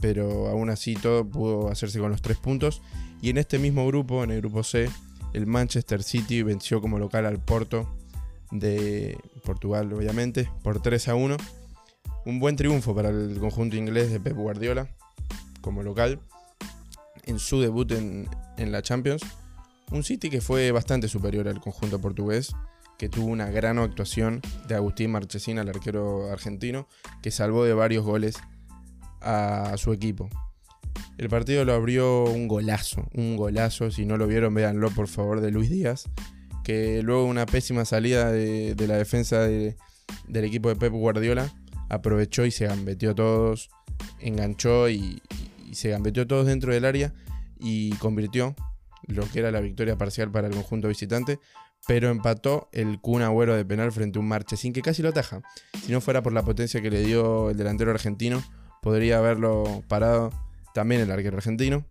pero 0.00 0.48
aún 0.48 0.70
así 0.70 0.94
todo 0.94 1.28
pudo 1.28 1.70
hacerse 1.70 1.98
con 1.98 2.10
los 2.10 2.22
tres 2.22 2.38
puntos. 2.38 2.82
Y 3.20 3.30
en 3.30 3.38
este 3.38 3.58
mismo 3.58 3.86
grupo, 3.86 4.24
en 4.24 4.30
el 4.30 4.40
grupo 4.40 4.62
C, 4.62 4.88
el 5.32 5.46
Manchester 5.46 6.02
City 6.02 6.42
venció 6.42 6.80
como 6.80 6.98
local 6.98 7.24
al 7.26 7.38
Porto 7.38 7.88
de 8.50 9.16
Portugal, 9.44 9.92
obviamente, 9.92 10.50
por 10.62 10.82
3 10.82 11.08
a 11.08 11.14
1 11.14 11.36
un 12.24 12.38
buen 12.38 12.56
triunfo 12.56 12.94
para 12.94 13.10
el 13.10 13.38
conjunto 13.38 13.76
inglés 13.76 14.10
de 14.10 14.20
Pep 14.20 14.36
Guardiola 14.36 14.88
como 15.60 15.82
local 15.82 16.20
en 17.24 17.38
su 17.38 17.60
debut 17.60 17.90
en, 17.92 18.28
la 18.58 18.82
Champions. 18.82 19.22
Un 19.90 20.04
City 20.04 20.30
que 20.30 20.40
fue 20.40 20.70
bastante 20.72 21.08
superior 21.08 21.48
al 21.48 21.60
conjunto 21.60 22.00
portugués, 22.00 22.54
que 22.98 23.08
tuvo 23.08 23.26
una 23.26 23.50
gran 23.50 23.78
actuación 23.78 24.40
de 24.68 24.74
Agustín 24.74 25.10
Marchesín, 25.10 25.58
el 25.58 25.68
arquero 25.68 26.30
argentino, 26.30 26.88
que 27.22 27.30
salvó 27.30 27.64
de 27.64 27.74
varios 27.74 28.04
goles 28.04 28.36
a 29.20 29.74
su 29.76 29.92
equipo. 29.92 30.28
El 31.18 31.28
partido 31.28 31.64
lo 31.64 31.74
abrió 31.74 32.24
un 32.24 32.48
golazo, 32.48 33.08
un 33.14 33.36
golazo, 33.36 33.90
si 33.90 34.06
no 34.06 34.16
lo 34.16 34.26
vieron 34.26 34.54
véanlo 34.54 34.90
por 34.90 35.08
favor, 35.08 35.40
de 35.40 35.50
Luis 35.50 35.70
Díaz, 35.70 36.04
que 36.64 37.02
luego 37.02 37.24
una 37.24 37.46
pésima 37.46 37.84
salida 37.84 38.30
de, 38.30 38.74
la 38.86 38.96
defensa 38.96 39.40
del 39.40 39.74
equipo 40.44 40.68
de 40.68 40.76
Pep 40.76 40.92
Guardiola 40.92 41.52
aprovechó 41.92 42.46
y 42.46 42.50
se 42.50 42.66
gambeteó 42.66 43.14
todos, 43.14 43.68
enganchó 44.18 44.88
y, 44.88 45.22
se 45.72 45.90
gambeteó 45.90 46.26
todos 46.26 46.46
dentro 46.46 46.72
del 46.72 46.84
área 46.84 47.14
y 47.58 47.90
convirtió 47.96 48.54
lo 49.06 49.28
que 49.30 49.38
era 49.38 49.50
la 49.50 49.60
victoria 49.60 49.96
parcial 49.96 50.30
para 50.30 50.48
el 50.48 50.54
conjunto 50.54 50.88
visitante, 50.88 51.38
pero 51.86 52.08
empató 52.10 52.68
el 52.72 53.00
Kun 53.00 53.22
Agüero 53.22 53.54
de 53.56 53.64
penal 53.64 53.92
frente 53.92 54.18
a 54.18 54.20
un 54.20 54.28
Marchesín 54.28 54.72
que 54.72 54.82
casi 54.82 55.02
lo 55.02 55.10
ataja. 55.10 55.42
Si 55.84 55.92
no 55.92 56.00
fuera 56.00 56.22
por 56.22 56.32
la 56.32 56.42
potencia 56.42 56.80
que 56.80 56.90
le 56.90 57.02
dio 57.02 57.50
el 57.50 57.56
delantero 57.56 57.90
argentino, 57.90 58.42
podría 58.82 59.18
haberlo 59.18 59.82
parado 59.88 60.30
también 60.74 61.00
el 61.00 61.10
arquero 61.10 61.36
argentino. 61.36 61.86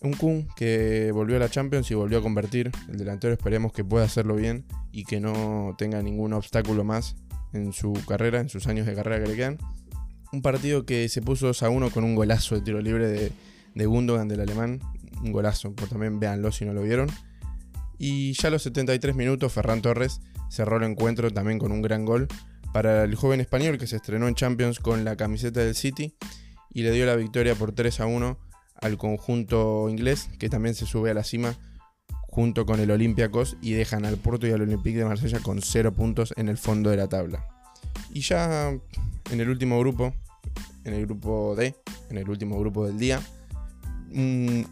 Un 0.00 0.12
Kun 0.12 0.48
que 0.56 1.10
volvió 1.12 1.36
a 1.36 1.40
la 1.40 1.48
Champions 1.48 1.90
y 1.90 1.94
volvió 1.94 2.18
a 2.18 2.22
convertir. 2.22 2.70
El 2.88 2.98
delantero 2.98 3.32
esperemos 3.32 3.72
que 3.72 3.84
pueda 3.84 4.04
hacerlo 4.04 4.36
bien 4.36 4.66
y 4.92 5.04
que 5.04 5.18
no 5.18 5.74
tenga 5.76 6.02
ningún 6.02 6.34
obstáculo 6.34 6.84
más 6.84 7.16
en 7.52 7.72
su 7.72 7.92
carrera, 8.06 8.40
en 8.40 8.48
sus 8.48 8.66
años 8.66 8.86
de 8.86 8.94
carrera 8.94 9.22
que 9.22 9.30
le 9.30 9.36
quedan. 9.36 9.58
Un 10.32 10.42
partido 10.42 10.84
que 10.84 11.08
se 11.08 11.22
puso 11.22 11.46
2 11.46 11.62
a 11.62 11.70
1 11.70 11.90
con 11.90 12.04
un 12.04 12.14
golazo 12.14 12.54
de 12.54 12.60
tiro 12.60 12.80
libre 12.80 13.08
de, 13.08 13.32
de 13.74 13.86
Gundogan 13.86 14.28
del 14.28 14.40
alemán. 14.40 14.80
Un 15.22 15.32
golazo, 15.32 15.72
por 15.74 15.88
también 15.88 16.20
véanlo 16.20 16.52
si 16.52 16.64
no 16.64 16.72
lo 16.72 16.82
vieron. 16.82 17.08
Y 17.98 18.32
ya 18.34 18.48
a 18.48 18.50
los 18.50 18.62
73 18.62 19.16
minutos, 19.16 19.52
Ferran 19.52 19.82
Torres 19.82 20.20
cerró 20.50 20.76
el 20.76 20.84
encuentro 20.84 21.30
también 21.32 21.58
con 21.58 21.72
un 21.72 21.82
gran 21.82 22.04
gol 22.04 22.28
para 22.72 23.04
el 23.04 23.14
joven 23.14 23.40
español 23.40 23.78
que 23.78 23.86
se 23.86 23.96
estrenó 23.96 24.28
en 24.28 24.34
Champions 24.34 24.78
con 24.78 25.04
la 25.04 25.16
camiseta 25.16 25.60
del 25.60 25.74
City 25.74 26.14
y 26.70 26.82
le 26.82 26.92
dio 26.92 27.06
la 27.06 27.16
victoria 27.16 27.54
por 27.54 27.72
3 27.72 28.00
a 28.00 28.06
1 28.06 28.38
al 28.80 28.98
conjunto 28.98 29.88
inglés 29.88 30.28
que 30.38 30.48
también 30.48 30.74
se 30.74 30.86
sube 30.86 31.10
a 31.10 31.14
la 31.14 31.24
cima 31.24 31.56
junto 32.38 32.66
con 32.66 32.78
el 32.78 32.92
Olympiacos 32.92 33.56
y 33.60 33.72
dejan 33.72 34.04
al 34.04 34.16
Porto 34.16 34.46
y 34.46 34.52
al 34.52 34.60
Olympique 34.60 34.98
de 34.98 35.04
Marsella 35.04 35.40
con 35.40 35.60
0 35.60 35.92
puntos 35.92 36.32
en 36.36 36.48
el 36.48 36.56
fondo 36.56 36.88
de 36.88 36.96
la 36.96 37.08
tabla. 37.08 37.44
Y 38.14 38.20
ya 38.20 38.68
en 39.32 39.40
el 39.40 39.48
último 39.48 39.76
grupo, 39.80 40.14
en 40.84 40.94
el 40.94 41.04
grupo 41.06 41.56
D, 41.56 41.74
en 42.10 42.16
el 42.16 42.30
último 42.30 42.56
grupo 42.60 42.86
del 42.86 42.96
día, 42.96 43.20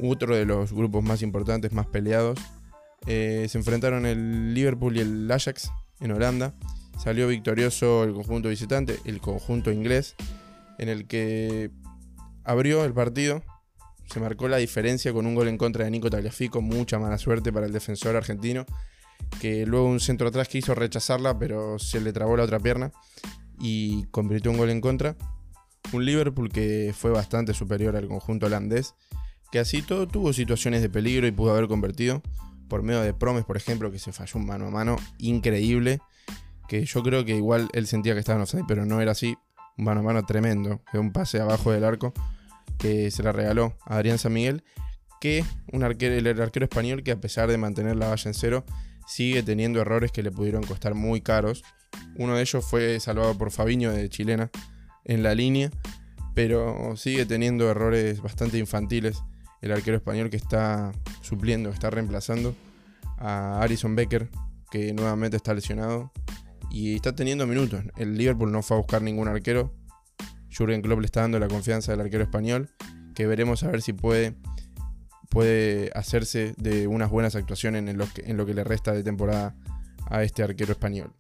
otro 0.01 0.37
de 0.37 0.45
los 0.45 0.73
grupos 0.73 1.03
más 1.03 1.23
importantes, 1.23 1.73
más 1.73 1.87
peleados, 1.87 2.39
eh, 3.05 3.49
se 3.49 3.59
enfrentaron 3.59 4.07
el 4.07 4.55
Liverpool 4.55 4.97
y 4.97 5.01
el 5.01 5.29
Ajax 5.29 5.73
en 5.99 6.13
Holanda. 6.13 6.55
Salió 7.03 7.27
victorioso 7.27 8.05
el 8.05 8.15
conjunto 8.15 8.49
visitante, 8.49 9.01
el 9.05 9.21
conjunto 9.21 9.73
inglés, 9.73 10.15
en 10.79 10.89
el 10.89 11.09
que 11.09 11.73
abrió 12.45 12.85
el 12.85 12.95
partido 12.95 13.43
se 14.07 14.21
marcó 14.21 14.49
la 14.49 14.57
diferencia 14.57 15.13
con 15.13 15.27
un 15.27 15.35
gol 15.35 15.49
en 15.49 15.59
contra 15.59 15.85
de 15.85 15.91
Nico 15.91 16.11
Tagliafico, 16.11 16.61
mucha 16.61 16.99
mala 16.99 17.19
suerte 17.19 17.53
para 17.53 17.67
el 17.67 17.73
defensor 17.73 18.17
argentino, 18.17 18.65
que 19.41 19.67
luego 19.67 19.87
un 19.87 20.01
centro 20.01 20.29
atrás 20.29 20.49
quiso 20.49 20.75
rechazarla, 20.75 21.39
pero 21.39 21.79
se 21.79 22.01
le 22.01 22.13
trabó 22.13 22.37
la 22.37 22.45
otra 22.45 22.61
pierna 22.61 22.93
y 23.59 24.05
convirtió 24.07 24.51
un 24.51 24.59
gol 24.59 24.71
en 24.71 24.81
contra. 24.81 25.17
Un 25.93 26.05
Liverpool 26.05 26.51
que 26.51 26.93
fue 26.97 27.11
bastante 27.11 27.55
superior 27.55 27.97
al 27.97 28.09
conjunto 28.09 28.47
holandés, 28.47 28.95
que 29.53 29.59
así 29.59 29.83
todo 29.83 30.07
tuvo 30.09 30.33
situaciones 30.33 30.83
de 30.83 30.91
peligro 30.91 31.27
y 31.27 31.33
pudo 31.33 31.53
haber 31.53 31.69
convertido 31.69 32.23
por 32.69 32.83
medio 32.83 33.01
de 33.03 33.15
Promes, 33.15 33.45
por 33.45 33.57
ejemplo, 33.57 33.93
que 33.93 33.99
se 33.99 34.13
falló 34.13 34.41
un 34.41 34.47
mano 34.47 34.67
a 34.67 34.71
mano 34.71 34.97
increíble, 35.19 36.01
que 36.69 36.85
yo 36.85 37.03
creo 37.03 37.25
que 37.25 37.37
igual 37.37 37.69
él 37.73 37.87
sentía 37.87 38.15
que 38.15 38.21
estaba 38.21 38.37
en 38.37 38.43
offside, 38.43 38.65
pero 38.67 38.85
no 38.85 39.01
era 39.01 39.13
así, 39.13 39.37
un 39.79 39.85
mano 39.85 40.01
a 40.01 40.03
mano 40.03 40.27
tremendo, 40.27 40.81
que 40.91 40.99
un 40.99 41.13
pase 41.13 41.41
abajo 41.41 41.71
del 41.71 41.85
arco 41.85 42.13
que 42.79 43.11
se 43.11 43.23
la 43.23 43.33
regaló 43.33 43.77
a 43.85 43.97
Adrián 43.97 44.19
San 44.19 44.33
Miguel, 44.33 44.65
que 45.21 45.45
un 45.73 45.83
arquero, 45.83 46.15
el 46.15 46.41
arquero 46.41 46.65
español 46.65 47.03
que 47.03 47.13
a 47.13 47.21
pesar 47.21 47.49
de 47.49 47.59
mantener 47.59 47.97
la 47.97 48.09
valla 48.09 48.29
en 48.29 48.35
cero, 48.35 48.65
sigue 49.07 49.43
teniendo 49.43 49.81
errores 49.81 50.13
que 50.13 50.23
le 50.23 50.31
pudieron 50.31 50.63
costar 50.63 50.95
muy 50.95 51.21
caros. 51.21 51.63
Uno 52.17 52.37
de 52.37 52.43
ellos 52.43 52.65
fue 52.65 53.01
salvado 53.01 53.37
por 53.37 53.51
Fabiño 53.51 53.93
de 53.93 54.09
Chilena 54.09 54.51
en 55.05 55.23
la 55.23 55.35
línea, 55.35 55.71
pero 56.35 56.97
sigue 56.97 57.25
teniendo 57.25 57.71
errores 57.71 58.21
bastante 58.21 58.59
infantiles 58.59 59.23
el 59.63 59.73
arquero 59.73 59.97
español 59.97 60.31
que 60.31 60.37
está 60.37 60.93
supliendo, 61.23 61.71
está 61.71 61.91
reemplazando 61.91 62.55
a 63.19 63.61
Arison 63.63 63.97
Becker, 63.97 64.29
que 64.71 64.93
nuevamente 64.93 65.37
está 65.37 65.55
lesionado 65.55 66.13
y 66.71 66.97
está 66.97 67.15
teniendo 67.15 67.47
minutos. 67.47 67.85
El 67.97 68.17
Liverpool 68.17 68.53
no 68.53 68.63
fue 68.63 68.77
a 68.77 68.81
buscar 68.81 69.03
ningún 69.03 69.29
arquero. 69.29 69.73
Jurgen 70.57 70.83
Klopp 70.83 71.01
le 71.01 71.07
está 71.07 71.21
dando 71.23 71.39
la 71.39 71.49
confianza 71.49 71.93
del 71.93 72.01
arquero 72.01 72.23
español, 72.25 72.71
que 73.15 73.27
veremos 73.27 73.63
a 73.63 73.71
ver 73.71 73.83
si 73.83 73.93
puede, 73.93 74.35
puede 75.29 75.91
hacerse 75.95 76.55
de 76.57 76.87
unas 76.87 77.11
buenas 77.11 77.35
actuaciones 77.35 77.87
en 77.89 77.99
lo, 77.99 78.07
que, 78.47 78.55
le 78.55 78.65
resta 78.65 78.93
de 78.93 79.03
temporada 79.03 79.55
a 80.09 80.23
este 80.23 80.43
arquero 80.43 80.73
español. 80.73 81.13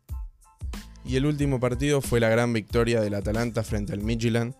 Y 1.05 1.17
el 1.17 1.27
último 1.27 1.61
partido 1.61 2.01
fue 2.01 2.21
la 2.21 2.29
gran 2.29 2.53
victoria 2.53 3.01
del 3.01 3.15
Atalanta 3.15 3.63
frente 3.63 3.93
al 3.93 4.01
Midtjylland 4.01 4.55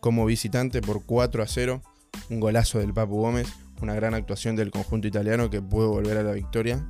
como 0.00 0.26
visitante 0.26 0.80
por 0.80 1.04
4 1.04 1.42
a 1.42 1.46
0 1.46 1.82
un 2.30 2.40
golazo 2.40 2.78
del 2.78 2.94
Papu 2.94 3.16
Gómez, 3.16 3.48
una 3.82 3.94
gran 3.94 4.14
actuación 4.14 4.56
del 4.56 4.70
conjunto 4.70 5.08
italiano 5.08 5.50
que 5.50 5.60
pudo 5.60 5.90
volver 5.90 6.18
a 6.18 6.22
la 6.22 6.32
victoria 6.32 6.84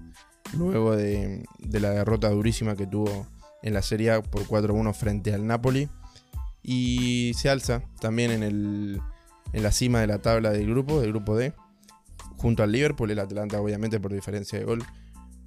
luego 0.57 0.95
de, 0.95 1.45
la 1.59 1.91
derrota 1.91 2.31
durísima 2.31 2.77
que 2.77 2.87
tuvo 2.87 3.27
en 3.63 3.75
la 3.75 3.83
Serie 3.83 4.13
A 4.13 4.23
por 4.23 4.43
4-1 4.43 4.95
frente 4.95 5.33
al 5.33 5.47
Napoli. 5.47 5.89
Y 6.65 7.33
se 7.37 7.51
alza 7.51 7.83
también 8.01 8.31
en, 8.31 8.43
el, 8.43 9.01
en 9.53 9.63
la 9.63 9.71
cima 9.71 10.01
de 10.01 10.07
la 10.07 10.21
tabla 10.21 10.51
del 10.51 10.69
grupo, 10.69 11.01
del 11.01 11.11
grupo 11.11 11.37
D, 11.37 11.53
junto 12.37 12.63
al 12.63 12.73
Liverpool, 12.73 13.11
el 13.11 13.19
Atlanta 13.19 13.61
obviamente 13.61 14.01
por 14.01 14.13
diferencia 14.13 14.59
de 14.59 14.65
gol, 14.65 14.83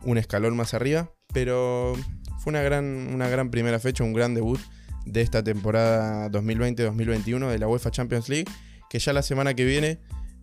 un 0.04 0.18
escalón 0.18 0.56
más 0.56 0.74
arriba, 0.74 1.12
pero 1.34 1.94
fue 2.40 2.52
una 2.52 2.62
gran, 2.62 2.86
una 3.14 3.28
gran 3.28 3.50
primera 3.50 3.80
fecha, 3.80 4.04
un 4.04 4.14
gran 4.14 4.36
debut 4.36 4.60
de 5.06 5.22
esta 5.22 5.44
temporada 5.44 6.30
2020-2021 6.30 7.50
de 7.50 7.58
la 7.58 7.68
UEFA 7.68 7.92
Champions 7.92 8.30
League 8.30 8.46
que 8.90 9.00
ya 9.00 9.14
la 9.14 9.22
semana 9.22 9.54
que 9.54 9.66
viene 9.66 10.00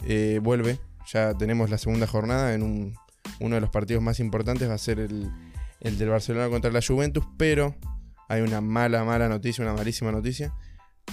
eh, 0.07 0.41
vuelve. 0.43 0.79
Ya 1.13 1.35
tenemos 1.35 1.71
la 1.71 1.79
segunda 1.79 2.07
jornada 2.07 2.55
en 2.55 2.63
un, 2.63 2.95
uno 3.41 3.55
de 3.55 3.61
los 3.61 3.71
partidos 3.71 4.03
más 4.03 4.21
importantes, 4.21 4.69
va 4.69 4.75
a 4.75 4.79
ser 4.79 5.01
el, 5.01 5.31
el 5.81 5.99
del 5.99 6.09
Barcelona 6.09 6.49
contra 6.49 6.71
la 6.71 6.81
Juventus, 6.87 7.25
pero 7.37 7.75
hay 8.29 8.43
una 8.43 8.61
mala, 8.61 9.05
mala 9.05 9.29
noticia, 9.29 9.65
una 9.65 9.75
malísima 9.75 10.13
noticia, 10.13 10.55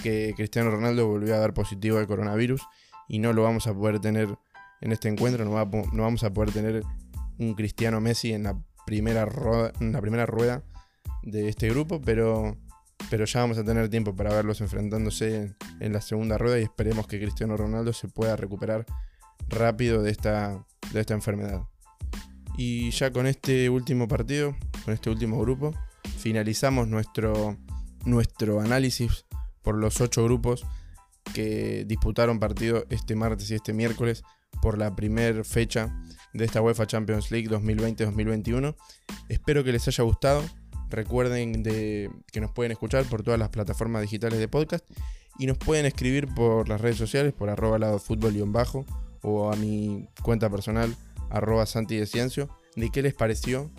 que 0.02 0.32
Cristiano 0.36 0.70
Ronaldo 0.70 1.06
volvió 1.06 1.34
a 1.34 1.38
dar 1.38 1.54
positivo 1.54 1.98
al 1.98 2.06
coronavirus 2.06 2.62
y 3.08 3.18
no 3.18 3.32
lo 3.32 3.42
vamos 3.42 3.66
a 3.66 3.74
poder 3.74 4.00
tener 4.00 4.36
en 4.80 4.92
este 4.92 5.08
encuentro, 5.08 5.44
no, 5.44 5.52
vamos 5.52 6.24
a 6.24 6.32
poder 6.32 6.52
tener 6.52 6.82
un 7.38 7.54
Cristiano 7.54 8.00
Messi 8.00 8.32
en 8.32 8.44
la 8.44 8.58
primera, 8.86 9.28
en 9.80 9.92
la 9.92 10.00
primera 10.00 10.26
rueda 10.26 10.62
de 11.22 11.48
este 11.48 11.68
grupo, 11.68 12.00
pero 12.00 12.56
ya 13.10 13.40
vamos 13.40 13.58
a 13.58 13.64
tener 13.64 13.88
tiempo 13.88 14.16
para 14.16 14.34
verlos 14.34 14.60
enfrentándose 14.60 15.54
en, 15.80 15.92
la 15.92 16.00
segunda 16.00 16.36
rueda 16.38 16.58
y 16.58 16.62
esperemos 16.62 17.06
que 17.06 17.20
Cristiano 17.20 17.56
Ronaldo 17.56 17.92
se 17.92 18.08
pueda 18.08 18.36
recuperar 18.36 18.86
rápido 19.48 20.02
de 20.02 20.12
de 20.92 21.00
esta 21.00 21.14
enfermedad. 21.14 21.62
Y 22.56 22.90
ya 22.90 23.10
con 23.12 23.26
este 23.26 23.70
último 23.70 24.08
partido, 24.08 24.54
con 24.84 24.92
este 24.92 25.10
último 25.10 25.40
grupo, 25.40 25.72
finalizamos 26.22 26.86
nuestro, 26.86 27.56
nuestro 28.04 28.60
análisis 28.60 29.26
por 29.60 29.76
los 29.76 30.00
ocho 30.00 30.22
grupos 30.22 30.64
que 31.34 31.84
disputaron 31.84 32.38
partido 32.38 32.84
este 32.90 33.16
martes 33.16 33.50
y 33.50 33.56
este 33.56 33.72
miércoles 33.72 34.22
por 34.60 34.78
la 34.78 34.94
primera 34.94 35.42
fecha 35.42 36.00
de 36.32 36.44
esta 36.44 36.62
UEFA 36.62 36.86
Champions 36.86 37.32
League 37.32 37.48
2020-2021. 37.48 38.76
Espero 39.28 39.64
que 39.64 39.72
les 39.72 39.88
haya 39.88 40.04
gustado. 40.04 40.44
Recuerden 40.90 41.64
de, 41.64 42.08
que 42.30 42.40
nos 42.40 42.52
pueden 42.52 42.70
escuchar 42.70 43.04
por 43.06 43.24
todas 43.24 43.40
las 43.40 43.48
plataformas 43.48 44.02
digitales 44.02 44.38
de 44.38 44.46
podcast 44.46 44.88
y 45.40 45.46
nos 45.46 45.58
pueden 45.58 45.86
escribir 45.86 46.28
por 46.28 46.68
las 46.68 46.80
redes 46.80 46.98
sociales, 46.98 47.32
por 47.32 47.50
arroba 47.50 47.80
lado 47.80 47.98
fútbol 47.98 48.34
bajo 48.46 48.86
o 49.22 49.52
a 49.52 49.56
mi 49.56 50.08
cuenta 50.22 50.48
personal, 50.48 50.94
arroba 51.30 51.66
santi 51.66 51.96
de 51.96 52.06
Ciencio, 52.06 52.48
de 52.76 52.90
qué 52.90 53.02
les 53.02 53.14
pareció 53.14 53.72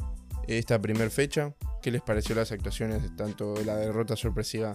esta 0.47 0.79
primera 0.79 1.09
fecha, 1.09 1.53
qué 1.81 1.91
les 1.91 2.01
pareció 2.01 2.35
las 2.35 2.51
actuaciones 2.51 3.15
tanto 3.15 3.55
la 3.65 3.75
derrota 3.75 4.15
sorpresiva 4.15 4.73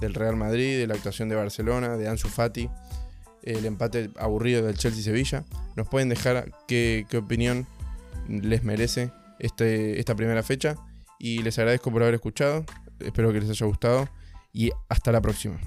del 0.00 0.14
Real 0.14 0.36
Madrid, 0.36 0.78
de 0.78 0.86
la 0.86 0.94
actuación 0.94 1.28
de 1.28 1.36
Barcelona, 1.36 1.96
de 1.96 2.08
Ansu 2.08 2.28
Fati, 2.28 2.68
el 3.42 3.64
empate 3.64 4.10
aburrido 4.18 4.64
del 4.64 4.76
Chelsea-Sevilla. 4.76 5.44
Nos 5.76 5.88
pueden 5.88 6.08
dejar 6.08 6.52
qué, 6.66 7.06
qué 7.08 7.18
opinión 7.18 7.66
les 8.28 8.62
merece 8.62 9.12
este, 9.38 9.98
esta 9.98 10.14
primera 10.14 10.42
fecha 10.42 10.76
y 11.18 11.42
les 11.42 11.58
agradezco 11.58 11.90
por 11.90 12.02
haber 12.02 12.14
escuchado. 12.14 12.64
Espero 12.98 13.32
que 13.32 13.40
les 13.40 13.50
haya 13.50 13.66
gustado 13.66 14.08
y 14.52 14.70
hasta 14.88 15.12
la 15.12 15.20
próxima. 15.20 15.58